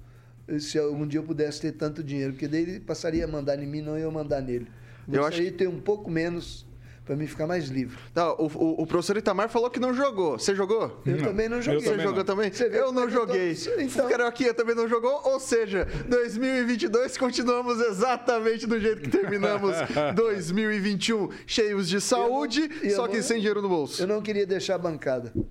[0.59, 3.67] se algum dia eu pudesse ter tanto dinheiro, porque daí ele passaria a mandar em
[3.67, 4.67] mim, não eu mandar nele.
[5.11, 6.67] Eu acho que ter um pouco menos
[7.05, 7.99] para mim ficar mais livre.
[8.15, 10.39] Não, o, o, o, professor Itamar falou que não jogou.
[10.39, 11.03] Você jogou?
[11.05, 11.25] Eu não.
[11.25, 11.81] também não joguei.
[11.81, 12.25] Você jogou não.
[12.25, 12.51] também?
[12.73, 13.53] eu não joguei.
[13.53, 13.81] Então...
[13.81, 14.07] então...
[14.07, 15.21] O Carioquinha também não jogou.
[15.25, 19.77] Ou seja, 2022 continuamos exatamente do jeito que terminamos
[20.17, 24.03] 2021, cheios de saúde, não, só que não, sem dinheiro no bolso.
[24.03, 25.31] Eu não queria deixar a bancada.
[25.37, 25.45] Uh,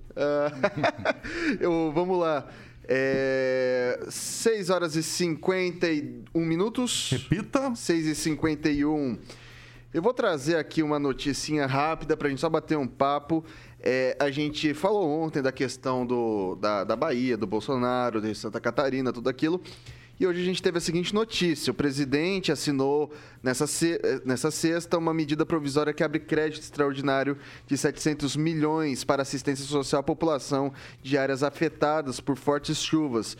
[1.60, 2.48] eu, vamos lá.
[2.86, 7.10] É, 6 horas e 51 minutos.
[7.12, 7.74] Repita.
[7.74, 9.18] 6 e 51
[9.94, 13.44] eu vou trazer aqui uma noticinha rápida para a gente só bater um papo.
[13.78, 18.58] É, a gente falou ontem da questão do, da, da Bahia, do Bolsonaro, de Santa
[18.58, 19.62] Catarina, tudo aquilo.
[20.18, 23.66] E hoje a gente teve a seguinte notícia: o presidente assinou nessa,
[24.24, 30.00] nessa sexta uma medida provisória que abre crédito extraordinário de 700 milhões para assistência social
[30.00, 30.72] à população
[31.04, 33.36] de áreas afetadas por fortes chuvas.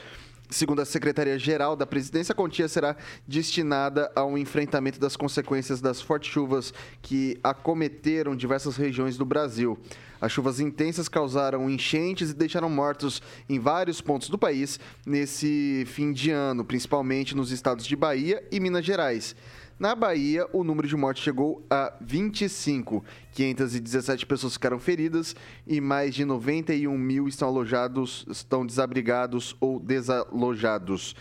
[0.55, 2.96] Segundo a Secretaria-Geral da Presidência, a quantia será
[3.26, 9.76] destinada ao enfrentamento das consequências das fortes chuvas que acometeram diversas regiões do Brasil.
[10.20, 16.12] As chuvas intensas causaram enchentes e deixaram mortos em vários pontos do país nesse fim
[16.12, 19.34] de ano, principalmente nos estados de Bahia e Minas Gerais.
[19.78, 23.04] Na Bahia, o número de mortes chegou a 25.
[23.32, 25.34] 517 pessoas ficaram feridas
[25.66, 31.16] e mais de 91 mil estão alojados, estão desabrigados ou desalojados.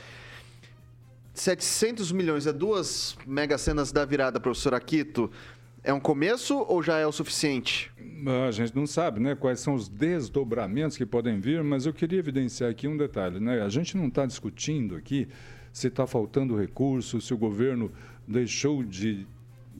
[1.33, 5.31] 700 milhões é duas mega cenas da virada, professor Aquito.
[5.83, 7.91] É um começo ou já é o suficiente?
[8.47, 12.19] A gente não sabe né, quais são os desdobramentos que podem vir, mas eu queria
[12.19, 13.39] evidenciar aqui um detalhe.
[13.39, 13.61] Né?
[13.61, 15.27] A gente não está discutindo aqui
[15.73, 17.91] se está faltando recurso, se o governo
[18.27, 19.25] deixou de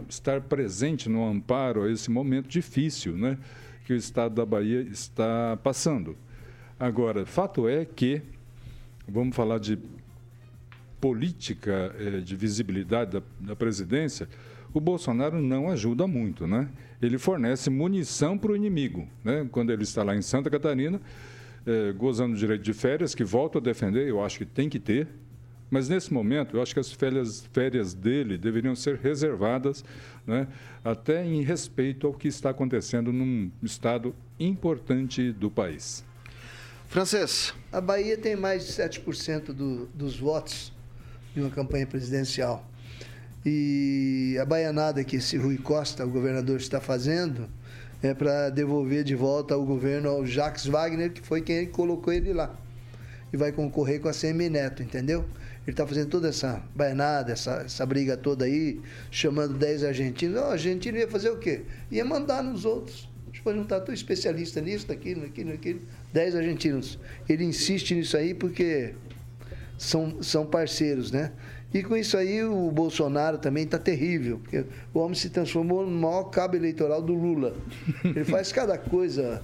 [0.10, 3.38] estar presente no amparo a esse momento difícil né,
[3.86, 6.18] que o Estado da Bahia está passando.
[6.80, 8.22] Agora, fato é que,
[9.08, 9.78] vamos falar de
[11.00, 14.28] política eh, de visibilidade da, da, presidência,
[14.74, 16.48] o Bolsonaro não ajuda muito.
[16.48, 16.70] Né?
[17.02, 19.08] Ele fornece munição para o inimigo.
[19.24, 19.46] Né?
[19.52, 21.02] Quando ele está lá em Santa Catarina,
[21.66, 24.80] eh, gozando do direito de férias, que volto a defender, eu acho que tem que
[24.80, 25.08] ter,
[25.74, 29.84] mas nesse momento, eu acho que as férias, férias dele deveriam ser reservadas,
[30.26, 30.48] né,
[30.86, 36.04] até em respeito ao que está acontecendo num estado importante do país.
[36.86, 37.56] Francês.
[37.72, 40.72] A Bahia tem mais de 7% do, dos votos
[41.34, 42.64] de uma campanha presidencial.
[43.44, 47.50] E a baianada que esse Rui Costa, o governador, está fazendo
[48.04, 52.32] é para devolver de volta ao governo ao Jacques Wagner, que foi quem colocou ele
[52.32, 52.56] lá.
[53.34, 55.26] E vai concorrer com a CM Neto, entendeu?
[55.66, 60.42] Ele está fazendo toda essa baianada, essa, essa briga toda aí, chamando 10 argentinos.
[60.42, 61.62] O argentino ia fazer o quê?
[61.90, 63.10] Ia mandar nos outros.
[63.44, 65.82] vou juntar, estou especialista nisso, naquilo, naquilo, naquilo.
[66.12, 67.00] Dez argentinos.
[67.30, 68.94] Ele insiste nisso aí porque
[69.78, 71.32] são, são parceiros, né?
[71.74, 75.92] E com isso aí o Bolsonaro também está terrível, porque o homem se transformou no
[75.92, 77.56] maior cabo eleitoral do Lula.
[78.04, 79.42] Ele faz cada coisa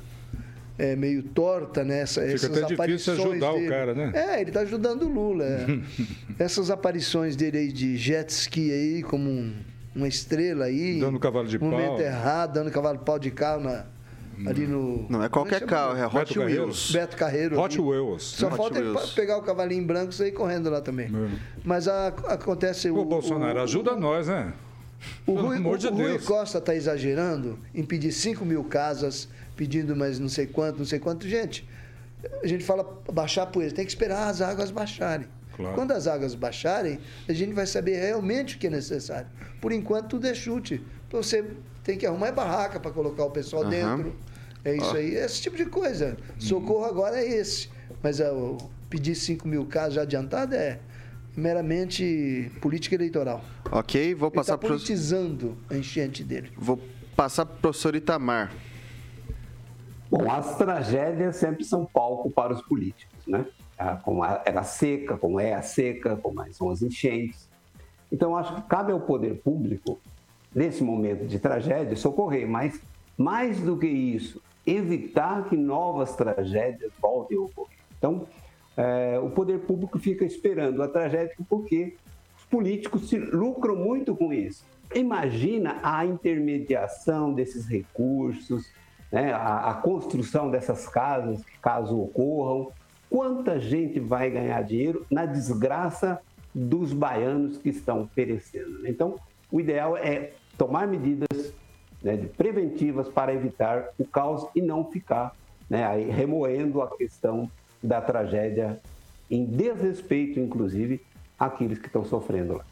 [0.80, 2.22] é, meio torta nessa.
[2.22, 3.66] Fica essas até difícil ajudar dele.
[3.68, 4.12] o cara, né?
[4.16, 5.44] É, ele está ajudando o Lula.
[5.46, 5.80] é.
[6.44, 9.54] essas aparições dele aí de jet ski aí, como um-
[9.96, 11.00] uma estrela aí.
[11.00, 12.02] Dando cavalo de no momento pau.
[12.02, 13.86] errado, dando cavalo de pau de carro na,
[14.48, 15.06] ali no.
[15.10, 15.96] Não é qualquer como chama?
[15.96, 16.64] carro, é Hot Beto Carreiro.
[16.64, 16.92] Wheels.
[16.92, 17.60] Beto Carreiro.
[17.60, 17.88] Hot ali.
[17.90, 18.24] Wheels.
[18.24, 19.12] Só Hot falta ele Wheels.
[19.12, 21.08] pegar o cavalinho branco e sair correndo lá também.
[21.08, 21.30] É.
[21.64, 24.54] Mas a- acontece Ô, Bolsonaro, ajuda nós, né?
[25.26, 26.20] O Pelo Rui, amor o- de o Rui.
[26.20, 29.28] Costa está exagerando em pedir 5 mil casas,
[29.60, 31.28] pedindo mais não sei quanto, não sei quanto.
[31.28, 31.68] Gente,
[32.42, 35.28] a gente fala baixar a poeira, tem que esperar as águas baixarem.
[35.54, 35.76] Claro.
[35.76, 36.98] Quando as águas baixarem,
[37.28, 39.28] a gente vai saber realmente o que é necessário.
[39.60, 40.82] Por enquanto, tudo é chute.
[41.06, 41.44] Então, você
[41.84, 43.70] tem que arrumar barraca para colocar o pessoal Aham.
[43.70, 44.16] dentro.
[44.64, 46.16] É isso aí, esse tipo de coisa.
[46.38, 47.68] Socorro agora é esse.
[48.02, 48.58] Mas o
[48.90, 50.80] pedir 5 mil casas já adiantado é
[51.36, 53.44] meramente política eleitoral.
[53.70, 56.50] Ok, vou Ele está passar pro politizando a enchente dele.
[56.58, 56.80] vou
[57.14, 58.54] passar pro professor Itamar.
[60.10, 63.46] Bom, as tragédias sempre são palco para os políticos, né?
[63.78, 67.48] Ah, Como era a seca, como é a seca, como são as enchentes.
[68.12, 70.00] Então, acho que cabe ao poder público,
[70.54, 72.82] nesse momento de tragédia, socorrer, mas
[73.16, 77.78] mais do que isso, evitar que novas tragédias voltem a ocorrer.
[77.98, 78.28] Então,
[78.76, 81.96] eh, o poder público fica esperando a tragédia porque
[82.38, 84.66] os políticos se lucram muito com isso.
[84.96, 88.72] Imagina a intermediação desses recursos,
[89.12, 92.72] né, a, a construção dessas casas, caso ocorram.
[93.10, 96.20] Quanta gente vai ganhar dinheiro na desgraça
[96.54, 98.80] dos baianos que estão perecendo?
[98.80, 98.90] né?
[98.90, 99.16] Então,
[99.52, 101.54] o ideal é tomar medidas
[102.04, 105.36] né, preventivas para evitar o caos e não ficar
[105.70, 107.50] né, aí remoendo a questão
[107.82, 108.80] da tragédia
[109.30, 111.02] em desrespeito, inclusive,
[111.38, 112.66] àqueles que estão sofrendo lá.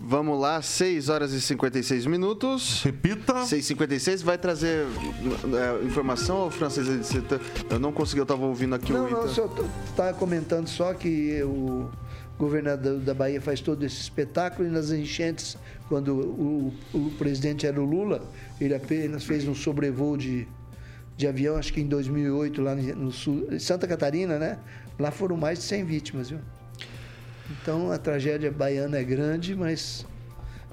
[0.00, 2.82] Vamos lá, 6 horas e 56 minutos.
[2.84, 3.34] Repita.
[3.42, 6.86] 6h56, vai trazer é, informação ou francês?
[7.28, 9.26] Tá- Eu não consegui, eu estava ouvindo aqui Não, o não, Ita.
[9.26, 9.50] o senhor
[9.90, 11.90] está comentando só que o
[12.38, 17.80] governador da Bahia faz todo esse espetáculo e nas enchentes, quando o, o presidente era
[17.80, 18.22] o Lula,
[18.60, 20.46] ele apenas fez um sobrevoo de,
[21.16, 24.58] de avião, acho que em 2008, lá no sul, em Santa Catarina, né?
[24.96, 26.38] Lá foram mais de 100 vítimas, viu?
[27.50, 30.06] Então a tragédia baiana é grande, mas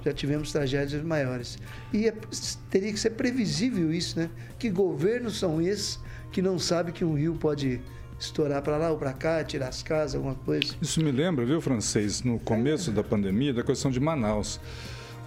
[0.04, 1.58] já tivemos tragédias maiores.
[1.92, 2.14] E é-
[2.70, 4.30] teria que ser previsível isso, né?
[4.58, 5.98] Que governos são esses
[6.30, 7.80] que não sabem que um rio pode
[8.18, 10.74] estourar para lá ou para cá, tirar as casas, alguma coisa?
[10.80, 14.60] Isso me lembra, viu, francês, no começo da pandemia, da questão de Manaus.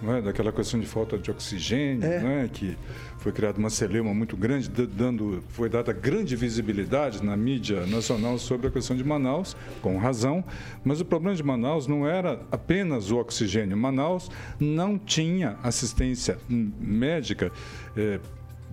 [0.02, 0.22] Não é?
[0.22, 2.20] Daquela questão de falta de oxigênio, É.
[2.20, 2.48] não é?
[2.48, 2.76] que
[3.18, 8.38] foi criada uma celeuma muito grande, da- dando, foi dada grande visibilidade na mídia nacional
[8.38, 10.42] sobre a questão de Manaus, com razão,
[10.82, 13.76] mas o problema de Manaus não era apenas o oxigênio.
[13.76, 17.52] Manaus não tinha assistência médica
[17.96, 18.18] eh,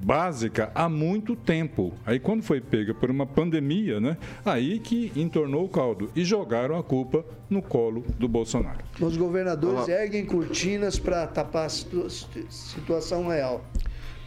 [0.03, 1.93] básica há muito tempo.
[2.05, 4.17] Aí quando foi pega por uma pandemia, né?
[4.45, 8.79] Aí que entornou o caldo e jogaram a culpa no colo do Bolsonaro.
[8.99, 9.91] Os governadores Olá.
[9.91, 12.09] erguem cortinas para tapar a situ-
[12.49, 13.63] situação real.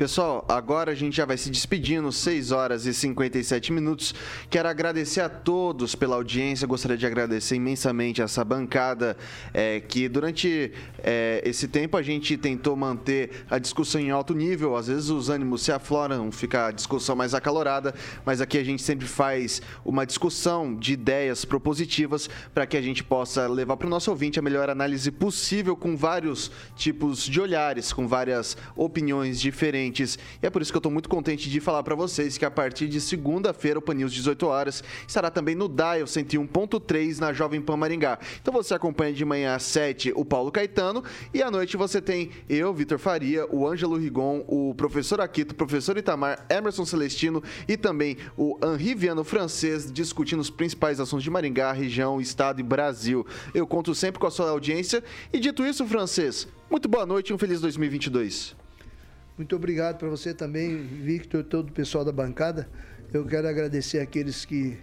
[0.00, 4.14] Pessoal, agora a gente já vai se despedindo, 6 horas e 57 minutos.
[4.48, 9.14] Quero agradecer a todos pela audiência, gostaria de agradecer imensamente essa bancada
[9.52, 10.72] é, que durante
[11.04, 14.74] é, esse tempo a gente tentou manter a discussão em alto nível.
[14.74, 17.94] Às vezes os ânimos se afloram, fica a discussão mais acalorada,
[18.24, 23.04] mas aqui a gente sempre faz uma discussão de ideias propositivas para que a gente
[23.04, 27.92] possa levar para o nosso ouvinte a melhor análise possível com vários tipos de olhares,
[27.92, 29.89] com várias opiniões diferentes.
[30.42, 32.50] E é por isso que eu estou muito contente de falar para vocês que a
[32.50, 37.60] partir de segunda-feira o Pan News 18 horas estará também no Dial 101.3 na Jovem
[37.60, 38.18] Pan Maringá.
[38.40, 41.02] Então você acompanha de manhã às 7 o Paulo Caetano
[41.34, 45.54] e à noite você tem eu, Vitor Faria, o Ângelo Rigon, o professor Aquito, o
[45.54, 51.30] professor Itamar, Emerson Celestino e também o Henri Viano francês discutindo os principais assuntos de
[51.30, 53.26] Maringá, região, estado e Brasil.
[53.54, 57.34] Eu conto sempre com a sua audiência e dito isso, francês, muito boa noite e
[57.34, 58.59] um feliz 2022.
[59.40, 62.68] Muito obrigado para você também, Victor, todo o pessoal da bancada.
[63.10, 64.76] Eu quero agradecer aqueles que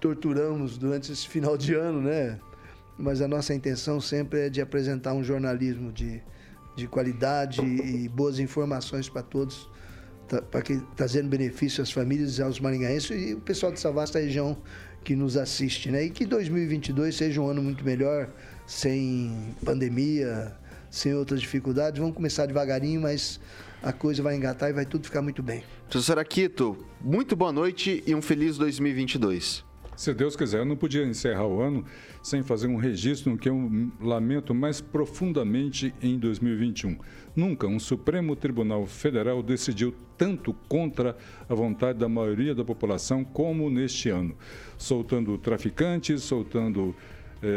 [0.00, 2.40] torturamos durante esse final de ano, né?
[2.98, 6.20] Mas a nossa intenção sempre é de apresentar um jornalismo de,
[6.74, 9.70] de qualidade e boas informações para todos,
[10.50, 14.58] para que trazendo benefício às famílias e aos maringaenses e o pessoal dessa vasta região
[15.04, 16.06] que nos assiste, né?
[16.06, 18.28] E que 2022 seja um ano muito melhor,
[18.66, 20.58] sem pandemia,
[20.90, 22.00] sem outras dificuldades.
[22.00, 23.40] Vamos começar devagarinho, mas
[23.82, 25.62] a coisa vai engatar e vai tudo ficar muito bem.
[25.88, 29.64] Professor Aquito, muito boa noite e um feliz 2022.
[30.00, 31.84] Se Deus quiser, eu não podia encerrar o ano
[32.22, 36.96] sem fazer um registro no que eu lamento mais profundamente em 2021.
[37.36, 41.14] Nunca um Supremo Tribunal Federal decidiu tanto contra
[41.46, 44.34] a vontade da maioria da população como neste ano,
[44.78, 46.96] soltando traficantes, soltando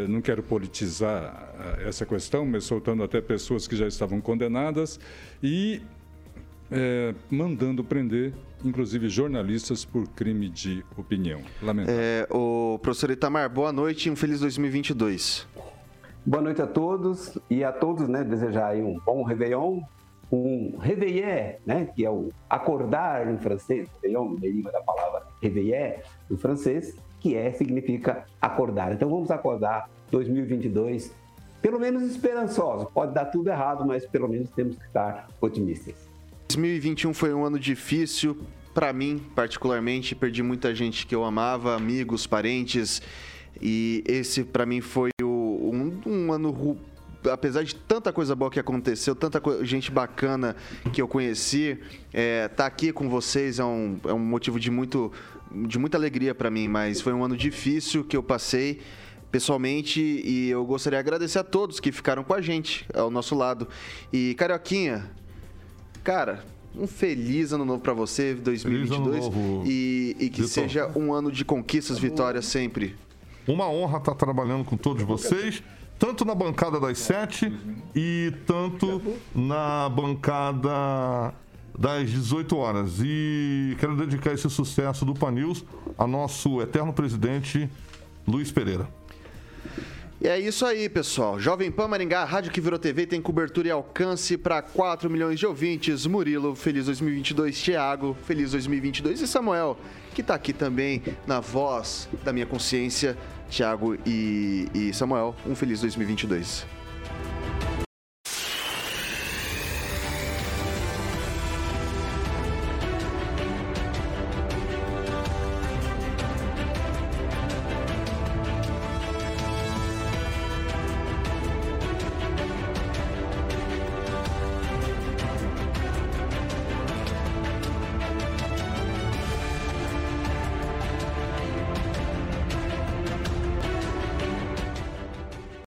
[0.07, 4.99] não quero politizar eh, essa questão, mas soltando até pessoas que já estavam condenadas
[5.41, 5.81] e
[6.71, 11.41] é, mandando prender, inclusive jornalistas, por crime de opinião.
[11.61, 12.01] Lamentável.
[12.01, 15.47] É, o professor Itamar, boa noite e um feliz 2022.
[16.25, 19.81] Boa noite a todos e a todos, né, desejar aí um bom Réveillon,
[20.31, 26.37] um réveillé, né, que é o acordar em francês, Réveillon, deriva da palavra réveillé em
[26.37, 28.91] francês, que é, significa acordar.
[28.91, 31.09] Então vamos acordar 2022,
[31.61, 32.89] pelo menos esperançosos.
[32.93, 35.95] Pode dar tudo errado, mas pelo menos temos que estar otimistas.
[36.49, 38.37] 2021 foi um ano difícil
[38.73, 40.13] para mim, particularmente.
[40.13, 43.01] Perdi muita gente que eu amava, amigos, parentes.
[43.61, 46.77] E esse, para mim, foi o, um, um ano
[47.31, 50.55] apesar de tanta coisa boa que aconteceu, tanta gente bacana
[50.91, 51.79] que eu conheci,
[52.11, 55.11] é, tá aqui com vocês é um, é um motivo de, muito,
[55.67, 58.81] de muita alegria para mim, mas foi um ano difícil que eu passei
[59.31, 63.35] pessoalmente e eu gostaria de agradecer a todos que ficaram com a gente ao nosso
[63.35, 63.67] lado.
[64.11, 65.09] E Carioquinha,
[66.03, 66.43] Cara,
[66.75, 69.31] um feliz ano novo para você, 2022.
[69.65, 70.47] E, e, que Vitor.
[70.47, 72.95] seja um ano de conquistas, vitórias sempre.
[73.47, 75.63] Uma honra estar trabalhando com todos vocês,
[75.97, 77.53] tanto na bancada das sete
[77.95, 79.01] e tanto
[79.33, 81.33] na bancada
[81.77, 82.99] das 18 horas.
[83.03, 85.63] E quero dedicar esse sucesso do Panils
[85.97, 87.69] a nosso eterno presidente
[88.27, 88.87] Luiz Pereira.
[90.21, 91.37] E é isso aí, pessoal.
[91.37, 95.45] Jovem Pan Maringá, rádio que virou TV, tem cobertura e alcance para 4 milhões de
[95.45, 96.05] ouvintes.
[96.05, 97.61] Murilo, feliz 2022.
[97.61, 99.19] Thiago, feliz 2022.
[99.19, 99.77] E Samuel,
[100.15, 103.17] que está aqui também na voz da minha consciência.
[103.49, 106.65] Thiago e, e Samuel, um feliz 2022.